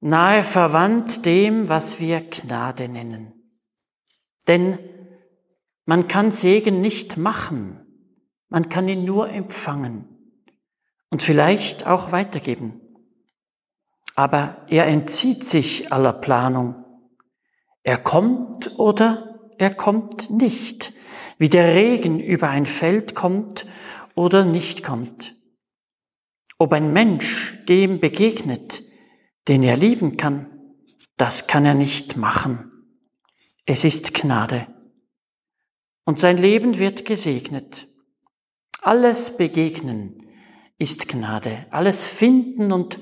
nahe 0.00 0.42
verwandt 0.42 1.26
dem, 1.26 1.68
was 1.68 2.00
wir 2.00 2.20
Gnade 2.22 2.88
nennen. 2.88 3.32
Denn 4.46 4.78
man 5.84 6.08
kann 6.08 6.30
Segen 6.30 6.80
nicht 6.80 7.18
machen, 7.18 7.80
man 8.48 8.70
kann 8.70 8.88
ihn 8.88 9.04
nur 9.04 9.28
empfangen 9.28 10.08
und 11.10 11.22
vielleicht 11.22 11.86
auch 11.86 12.12
weitergeben. 12.12 12.87
Aber 14.18 14.66
er 14.66 14.88
entzieht 14.88 15.44
sich 15.44 15.92
aller 15.92 16.12
Planung. 16.12 16.84
Er 17.84 17.98
kommt 17.98 18.76
oder 18.76 19.52
er 19.58 19.72
kommt 19.72 20.28
nicht, 20.28 20.92
wie 21.38 21.48
der 21.48 21.76
Regen 21.76 22.18
über 22.18 22.48
ein 22.48 22.66
Feld 22.66 23.14
kommt 23.14 23.64
oder 24.16 24.44
nicht 24.44 24.82
kommt. 24.82 25.36
Ob 26.58 26.72
ein 26.72 26.92
Mensch 26.92 27.64
dem 27.66 28.00
begegnet, 28.00 28.82
den 29.46 29.62
er 29.62 29.76
lieben 29.76 30.16
kann, 30.16 30.50
das 31.16 31.46
kann 31.46 31.64
er 31.64 31.74
nicht 31.74 32.16
machen. 32.16 32.72
Es 33.66 33.84
ist 33.84 34.14
Gnade. 34.14 34.66
Und 36.04 36.18
sein 36.18 36.38
Leben 36.38 36.80
wird 36.80 37.04
gesegnet. 37.04 37.86
Alles 38.82 39.36
Begegnen 39.36 40.26
ist 40.76 41.06
Gnade. 41.06 41.66
Alles 41.70 42.04
Finden 42.04 42.72
und 42.72 42.98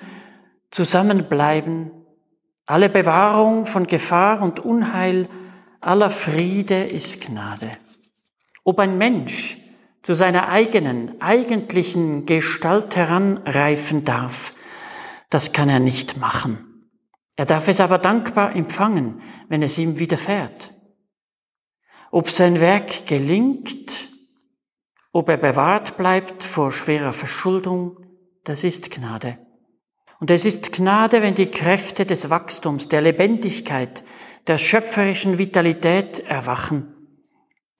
Zusammenbleiben, 0.70 1.90
alle 2.66 2.88
Bewahrung 2.88 3.66
von 3.66 3.86
Gefahr 3.86 4.42
und 4.42 4.60
Unheil, 4.60 5.28
aller 5.80 6.10
Friede 6.10 6.84
ist 6.84 7.20
Gnade. 7.20 7.70
Ob 8.64 8.80
ein 8.80 8.98
Mensch 8.98 9.58
zu 10.02 10.14
seiner 10.14 10.48
eigenen, 10.48 11.20
eigentlichen 11.20 12.26
Gestalt 12.26 12.96
heranreifen 12.96 14.04
darf, 14.04 14.54
das 15.30 15.52
kann 15.52 15.68
er 15.68 15.80
nicht 15.80 16.16
machen. 16.18 16.90
Er 17.36 17.46
darf 17.46 17.68
es 17.68 17.80
aber 17.80 17.98
dankbar 17.98 18.56
empfangen, 18.56 19.20
wenn 19.48 19.62
es 19.62 19.78
ihm 19.78 19.98
widerfährt. 19.98 20.72
Ob 22.10 22.30
sein 22.30 22.60
Werk 22.60 23.06
gelingt, 23.06 24.08
ob 25.12 25.28
er 25.28 25.36
bewahrt 25.36 25.96
bleibt 25.96 26.44
vor 26.44 26.72
schwerer 26.72 27.12
Verschuldung, 27.12 27.98
das 28.44 28.64
ist 28.64 28.90
Gnade. 28.90 29.38
Und 30.20 30.30
es 30.30 30.44
ist 30.44 30.72
Gnade, 30.72 31.22
wenn 31.22 31.34
die 31.34 31.50
Kräfte 31.50 32.06
des 32.06 32.30
Wachstums, 32.30 32.88
der 32.88 33.02
Lebendigkeit, 33.02 34.02
der 34.46 34.58
schöpferischen 34.58 35.38
Vitalität 35.38 36.20
erwachen. 36.20 36.94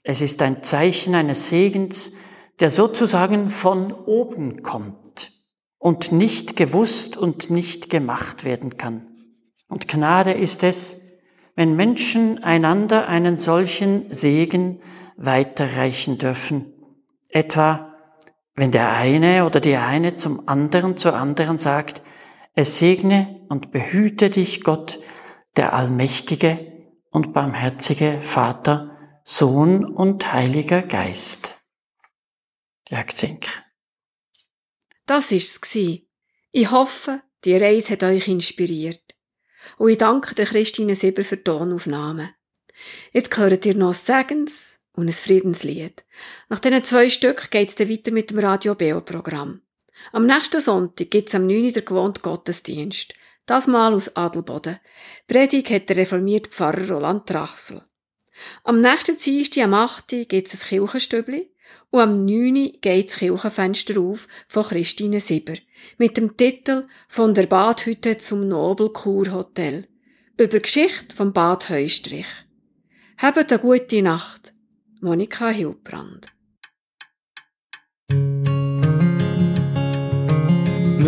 Es 0.02 0.20
ist 0.20 0.42
ein 0.42 0.62
Zeichen 0.62 1.14
eines 1.14 1.48
Segens, 1.48 2.12
der 2.60 2.70
sozusagen 2.70 3.50
von 3.50 3.92
oben 3.92 4.62
kommt 4.62 5.32
und 5.78 6.12
nicht 6.12 6.56
gewusst 6.56 7.16
und 7.16 7.50
nicht 7.50 7.90
gemacht 7.90 8.44
werden 8.44 8.76
kann. 8.76 9.06
Und 9.68 9.88
Gnade 9.88 10.32
ist 10.32 10.62
es, 10.62 11.00
wenn 11.54 11.74
Menschen 11.74 12.42
einander 12.44 13.08
einen 13.08 13.38
solchen 13.38 14.12
Segen 14.12 14.80
weiterreichen 15.16 16.18
dürfen. 16.18 16.72
Etwa, 17.28 17.94
wenn 18.54 18.72
der 18.72 18.92
eine 18.92 19.46
oder 19.46 19.60
die 19.60 19.76
eine 19.76 20.16
zum 20.16 20.48
anderen 20.48 20.96
zur 20.96 21.14
anderen 21.14 21.58
sagt, 21.58 22.02
es 22.56 22.78
segne 22.78 23.46
und 23.48 23.70
behüte 23.70 24.30
dich 24.30 24.64
Gott, 24.64 24.98
der 25.56 25.74
allmächtige 25.74 26.72
und 27.10 27.32
barmherzige 27.32 28.20
Vater, 28.22 29.20
Sohn 29.24 29.84
und 29.84 30.32
Heiliger 30.32 30.82
Geist. 30.82 31.62
Jörg 32.88 33.14
Zink. 33.14 33.46
Das 35.06 35.30
ist's 35.30 35.60
gsi. 35.60 36.08
Ich 36.50 36.70
hoffe, 36.70 37.22
die 37.44 37.56
Reise 37.56 37.92
hat 37.92 38.02
euch 38.02 38.26
inspiriert. 38.26 39.14
Und 39.78 39.90
ich 39.90 39.98
danke 39.98 40.34
der 40.34 40.46
Christine 40.46 40.96
Sieber 40.96 41.22
für 41.22 41.36
die 41.36 41.44
Tonaufnahmen. 41.44 42.30
Jetzt 43.12 43.36
hört 43.36 43.66
ihr 43.66 43.74
noch 43.74 43.94
Segens, 43.94 44.76
und 44.96 45.08
ein 45.08 45.12
Friedenslied. 45.12 46.04
Nach 46.48 46.58
diesen 46.58 46.82
zwei 46.82 47.08
Stück 47.08 47.50
geht's 47.50 47.74
dann 47.74 47.90
weiter 47.90 48.10
mit 48.10 48.30
dem 48.30 48.38
Radio 48.38 48.74
Beo 48.74 49.02
Programm. 49.02 49.60
Am 50.12 50.26
nächsten 50.26 50.60
Sonntag 50.60 51.10
gibt's 51.10 51.34
am 51.34 51.46
9. 51.46 51.72
der 51.72 51.82
gewohnte 51.82 52.20
Gottesdienst. 52.20 53.14
Das 53.46 53.66
mal 53.66 53.94
aus 53.94 54.16
Adelboden. 54.16 54.78
Predigt 55.28 55.70
hat 55.70 55.88
der 55.88 55.98
reformierte 55.98 56.50
Pfarrer 56.50 56.90
Roland 56.90 57.26
Trachsel. 57.26 57.82
Am 58.64 58.80
nächsten 58.80 59.16
Dienstag 59.16 59.64
am 59.64 59.74
8. 59.74 60.28
gibt's 60.28 60.54
ein 60.54 60.68
Kirchenstübli 60.68 61.50
und 61.90 62.00
am 62.00 62.24
9. 62.24 62.78
geht 62.80 63.08
das 63.08 63.18
Kirchenfenster 63.18 64.00
auf 64.00 64.28
von 64.48 64.64
Christine 64.64 65.20
Sieber 65.20 65.54
mit 65.98 66.16
dem 66.16 66.36
Titel 66.36 66.86
Von 67.08 67.34
der 67.34 67.46
Badhütte 67.46 68.18
zum 68.18 68.48
Nobelkurhotel 68.48 69.88
über 70.38 70.58
Geschichte 70.58 71.14
vom 71.14 71.32
Bad 71.32 71.70
Heustrich. 71.70 72.26
Habt 73.18 73.50
eine 73.50 73.60
gute 73.60 74.02
Nacht. 74.02 74.52
Monika 75.00 75.48
Hilbrand. 75.48 76.26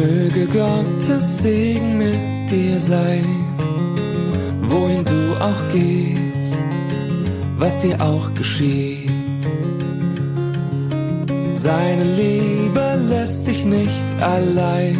Möge 0.01 0.47
Gottes 0.47 1.43
Segen 1.43 1.99
mit 1.99 2.51
dir 2.51 2.79
sein, 2.79 3.25
wohin 4.63 5.05
du 5.05 5.35
auch 5.41 5.63
gehst, 5.73 6.63
was 7.59 7.81
dir 7.81 8.01
auch 8.01 8.33
geschieht. 8.35 9.11
Seine 11.57 12.05
Liebe 12.05 12.87
lässt 13.09 13.49
dich 13.49 13.65
nicht 13.65 14.09
allein, 14.21 14.97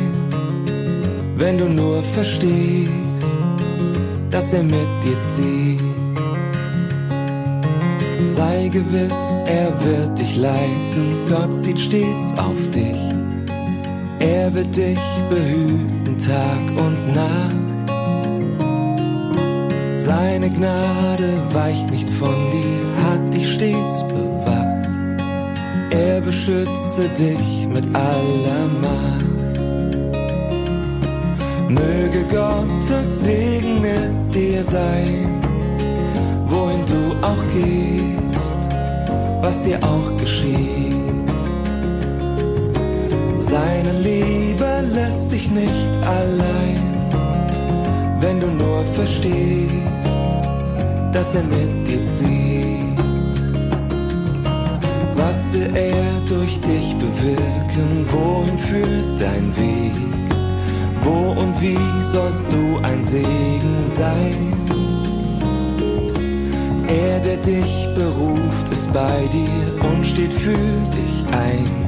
wenn 1.37 1.59
du 1.59 1.67
nur 1.69 2.03
verstehst, 2.17 3.37
dass 4.31 4.53
er 4.53 4.65
mit 4.65 4.91
dir 5.05 5.19
zieht. 5.37 5.83
Sei 8.35 8.69
gewiss, 8.69 9.19
er 9.47 9.71
wird 9.85 10.19
dich 10.19 10.37
leiten, 10.37 11.07
Gott 11.29 11.55
sieht 11.55 11.79
stets 11.79 12.33
auf 12.37 12.61
dich. 12.75 13.18
Er 14.21 14.53
wird 14.55 14.77
dich 14.77 14.99
behüten 15.31 16.19
Tag 16.19 16.85
und 16.85 17.15
Nacht. 17.15 17.55
Seine 19.99 20.51
Gnade 20.51 21.33
weicht 21.53 21.91
nicht 21.91 22.11
von 22.11 22.35
dir, 22.51 23.05
hat 23.05 23.35
dich 23.35 23.55
stets 23.55 24.03
bewacht. 24.09 25.23
Er 25.91 26.21
beschütze 26.21 27.09
dich 27.19 27.67
mit 27.69 27.85
aller 27.95 28.67
Macht. 28.81 29.59
Möge 31.69 32.25
Gottes 32.31 33.21
Segen 33.21 33.83
mit 33.83 34.35
dir 34.35 34.63
sein, 34.65 35.43
wohin 36.49 36.85
du 36.87 37.27
auch 37.27 37.43
gehst 37.53 38.19
was 39.49 39.63
dir 39.63 39.79
auch 39.83 40.17
geschieht. 40.19 40.88
Seine 43.51 43.93
Liebe 43.93 44.85
lässt 44.93 45.33
dich 45.33 45.51
nicht 45.51 45.89
allein, 46.05 46.83
wenn 48.21 48.41
du 48.41 48.47
nur 48.47 48.85
verstehst, 48.95 50.23
dass 51.13 51.35
er 51.35 51.45
mit 51.45 51.89
dir 51.89 52.05
zieht. 52.19 52.99
Was 55.17 55.53
will 55.53 55.75
er 55.75 56.11
durch 56.29 56.61
dich 56.61 56.95
bewirken? 56.97 58.07
Wohin 58.11 58.59
führt 58.59 59.21
dein 59.21 59.57
Weg? 59.57 59.97
Wo 61.03 61.31
und 61.41 61.61
wie 61.63 61.79
sollst 62.13 62.53
du 62.53 62.79
ein 62.83 63.03
Segen 63.03 63.77
sein? 63.85 64.53
Er, 66.87 67.21
der 67.21 67.37
dich 67.39 67.89
beruft, 67.95 68.69
ist 68.73 68.93
bei 68.93 69.27
dir 69.33 69.91
und 69.91 70.05
steht 70.05 70.33
für 70.33 70.53
dich 70.53 71.25
ein. 71.33 71.88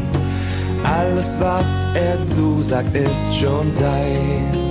Alles, 0.84 1.36
was 1.40 1.66
er 1.94 2.22
zusagt, 2.34 2.94
ist 2.94 3.38
schon 3.38 3.72
dein. 3.78 4.70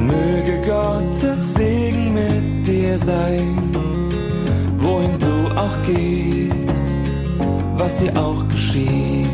Möge 0.00 0.60
Gottes 0.64 1.54
Segen 1.54 2.14
mit 2.14 2.66
dir 2.66 2.96
sein, 2.98 3.58
wohin 4.78 5.18
du 5.18 5.54
auch 5.56 5.82
gehst, 5.86 6.96
was 7.76 7.96
dir 7.96 8.16
auch 8.16 8.46
geschieht. 8.48 9.26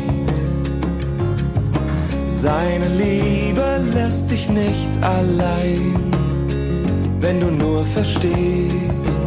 Seine 2.33 2.87
Liebe 2.89 3.65
lässt 3.93 4.29
dich 4.29 4.49
nicht 4.49 4.89
allein, 5.01 6.11
wenn 7.19 7.39
du 7.39 7.47
nur 7.51 7.85
verstehst, 7.87 9.25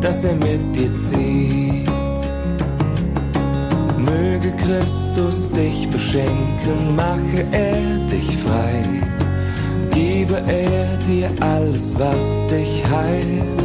dass 0.00 0.24
er 0.24 0.34
mit 0.34 0.74
dir 0.74 0.90
zieht. 1.10 1.63
Möge 4.44 4.56
Christus 4.56 5.50
dich 5.52 5.88
beschenken, 5.88 6.94
mache 6.96 7.46
er 7.50 7.98
dich 8.10 8.36
frei 8.38 9.04
gebe 9.94 10.34
er 10.34 10.96
dir 11.06 11.30
alles, 11.40 11.98
was 11.98 12.46
dich 12.50 12.84
heilt. 12.90 13.62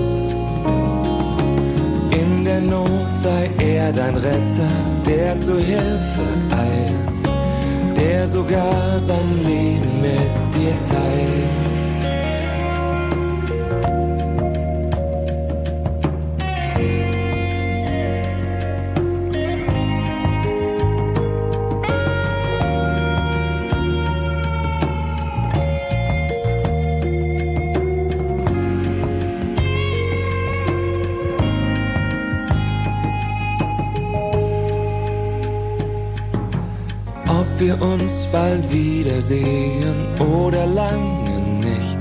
In 2.11 2.45
der 2.45 2.61
Not 2.61 3.13
sei 3.23 3.49
er 3.57 3.91
dein 3.91 4.15
Retter, 4.15 4.73
der 5.07 5.39
zu 5.39 5.57
Hilfe 5.57 6.27
eilt, 6.51 7.97
der 7.97 8.27
sogar 8.27 8.99
sein 8.99 9.29
Leben 9.45 10.01
mit 10.01 10.31
dir 10.55 10.75
teilt. 10.89 11.68
Uns 38.09 38.25
bald 38.31 38.71
wiedersehen 38.71 39.95
oder 40.19 40.65
lange 40.65 41.39
nicht. 41.59 41.97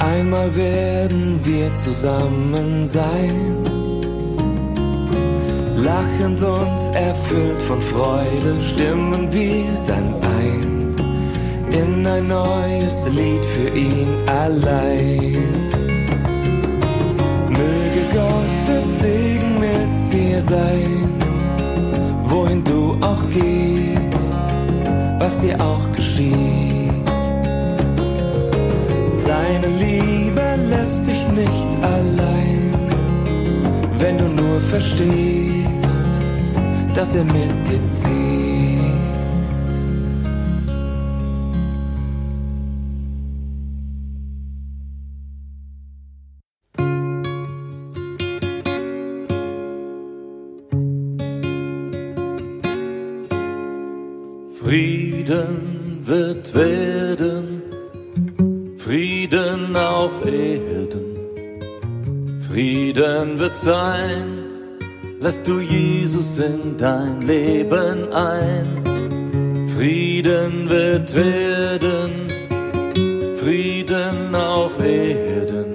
Einmal 0.00 0.54
werden 0.54 1.40
wir 1.44 1.72
zusammen 1.74 2.86
sein. 2.86 3.34
Lachend 5.76 6.42
und 6.42 6.94
erfüllt 6.94 7.60
von 7.62 7.80
Freude 7.80 8.52
stimmen 8.72 9.32
wir 9.32 9.66
dann 9.86 10.14
ein 10.38 10.96
in 11.70 12.06
ein 12.06 12.26
neues 12.26 13.06
Lied 13.14 13.44
für 13.54 13.68
ihn 13.76 14.08
allein. 14.26 15.36
Möge 17.48 18.02
Gottes 18.12 19.00
Segen 19.00 19.60
mit 19.60 20.12
dir 20.12 20.40
sein, 20.40 20.90
wohin 22.28 22.64
du 22.64 22.96
auch 23.00 23.22
gehst 23.30 23.97
was 25.28 25.38
dir 25.40 25.60
auch 25.60 25.86
geschieht. 25.92 27.06
Seine 29.26 29.68
Liebe 29.84 30.46
lässt 30.72 31.02
dich 31.06 31.24
nicht 31.42 31.70
allein, 31.96 32.72
wenn 33.98 34.16
du 34.16 34.28
nur 34.40 34.60
verstehst, 34.72 36.12
dass 36.94 37.14
er 37.14 37.24
mit 37.24 37.52
dir 37.68 37.82
zieht. 38.00 38.28
Frieden 54.60 54.97
wird 55.28 56.54
werden, 56.54 57.62
Frieden 58.78 59.76
auf 59.76 60.24
Erden, 60.24 61.16
Frieden 62.40 63.38
wird 63.38 63.54
sein, 63.54 64.38
lässt 65.20 65.46
du 65.46 65.60
Jesus 65.60 66.38
in 66.38 66.78
dein 66.78 67.20
Leben 67.20 68.10
ein. 68.12 69.68
Frieden 69.76 70.68
wird 70.70 71.14
werden, 71.14 72.28
Frieden 73.36 74.34
auf 74.34 74.80
Erden, 74.80 75.74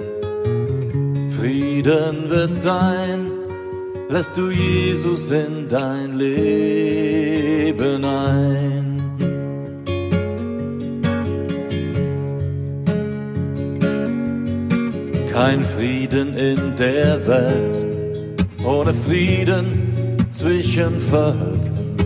Frieden 1.30 2.28
wird 2.28 2.52
sein, 2.52 3.30
lässt 4.08 4.36
du 4.36 4.50
Jesus 4.50 5.30
in 5.30 5.68
dein 5.68 6.18
Leben 6.18 8.04
ein. 8.04 8.73
Kein 15.44 15.62
Frieden 15.62 16.38
in 16.38 16.74
der 16.76 17.26
Welt, 17.26 17.84
ohne 18.64 18.94
Frieden 18.94 20.16
zwischen 20.32 20.98
Völkern. 20.98 21.96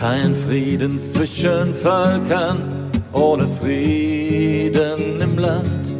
Kein 0.00 0.34
Frieden 0.34 0.98
zwischen 0.98 1.74
Völkern, 1.74 2.90
ohne 3.12 3.46
Frieden 3.46 5.20
im 5.20 5.38
Land. 5.38 5.92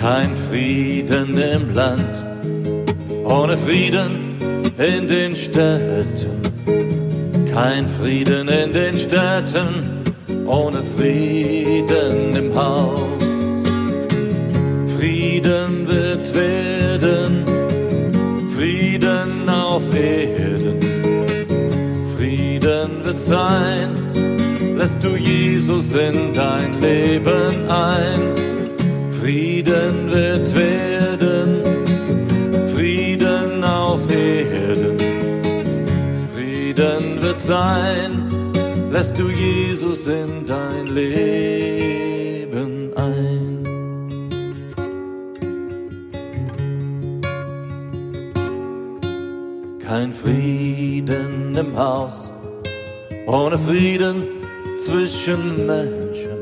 Kein 0.00 0.34
Frieden 0.34 1.36
im 1.36 1.74
Land, 1.74 2.24
ohne 3.26 3.58
Frieden 3.58 4.38
in 4.78 5.06
den 5.08 5.36
Städten. 5.36 6.40
Kein 7.52 7.86
Frieden 7.86 8.48
in 8.48 8.72
den 8.72 8.96
Städten, 8.96 10.04
ohne 10.46 10.82
Frieden 10.82 12.34
im 12.34 12.54
Haus. 12.54 13.29
Werden, 16.34 17.44
Frieden 18.50 19.48
auf 19.48 19.82
Erden, 19.94 20.80
Frieden 22.16 23.04
wird 23.04 23.18
sein, 23.18 23.88
lässt 24.76 25.02
du 25.02 25.16
Jesus 25.16 25.94
in 25.94 26.32
dein 26.32 26.80
Leben 26.80 27.68
ein. 27.68 28.20
Frieden 29.10 30.10
wird 30.10 30.54
werden, 30.54 31.62
Frieden 32.74 33.64
auf 33.64 34.02
Erden, 34.10 34.98
Frieden 36.34 37.22
wird 37.22 37.38
sein, 37.38 38.28
lässt 38.90 39.18
du 39.18 39.28
Jesus 39.28 40.06
in 40.06 40.46
dein 40.46 40.86
Leben 40.86 42.09
im 51.60 51.76
Haus, 51.76 52.32
ohne 53.26 53.58
Frieden 53.58 54.26
zwischen 54.78 55.66
Menschen. 55.66 56.38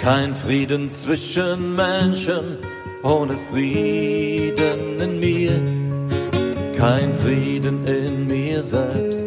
Kein 0.00 0.34
Frieden 0.34 0.88
zwischen 0.88 1.74
Menschen, 1.74 2.58
ohne 3.02 3.36
Frieden 3.36 5.00
in 5.00 5.20
mir. 5.20 5.60
Kein 6.78 7.12
Frieden 7.14 7.84
in 7.86 8.28
mir 8.28 8.62
selbst, 8.62 9.26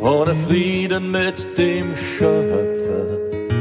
ohne 0.00 0.34
Frieden 0.34 1.12
mit 1.12 1.46
dem 1.56 1.94
Schöpfer. 1.96 3.06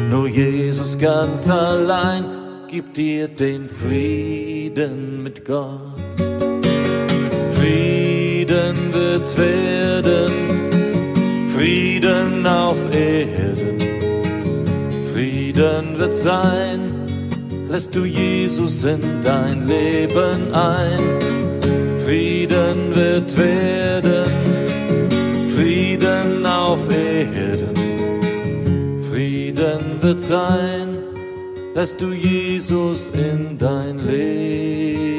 Nur 0.10 0.28
Jesus 0.28 0.98
ganz 0.98 1.48
allein 1.48 2.26
gibt 2.68 2.98
dir 2.98 3.28
den 3.28 3.70
Frieden 3.70 5.22
mit 5.22 5.46
Gott. 5.46 5.95
Frieden 8.56 8.94
wird 8.94 9.38
werden, 9.38 10.32
Frieden 11.50 12.48
auf 12.48 12.78
Erden, 12.90 13.78
Frieden 15.12 16.00
wird 16.00 16.14
sein, 16.14 16.80
lässt 17.70 17.94
du 17.94 18.06
Jesus 18.06 18.86
in 18.86 19.02
dein 19.22 19.68
Leben 19.68 20.54
ein. 20.54 21.02
Frieden 22.06 22.96
wird 22.96 23.38
werden, 23.38 24.32
Frieden 25.54 26.46
auf 26.46 26.88
Erden, 26.90 27.76
Frieden 29.12 30.02
wird 30.02 30.22
sein, 30.22 30.98
lässt 31.74 32.00
du 32.00 32.14
Jesus 32.14 33.10
in 33.10 33.58
dein 33.58 34.00
Leben. 34.08 35.15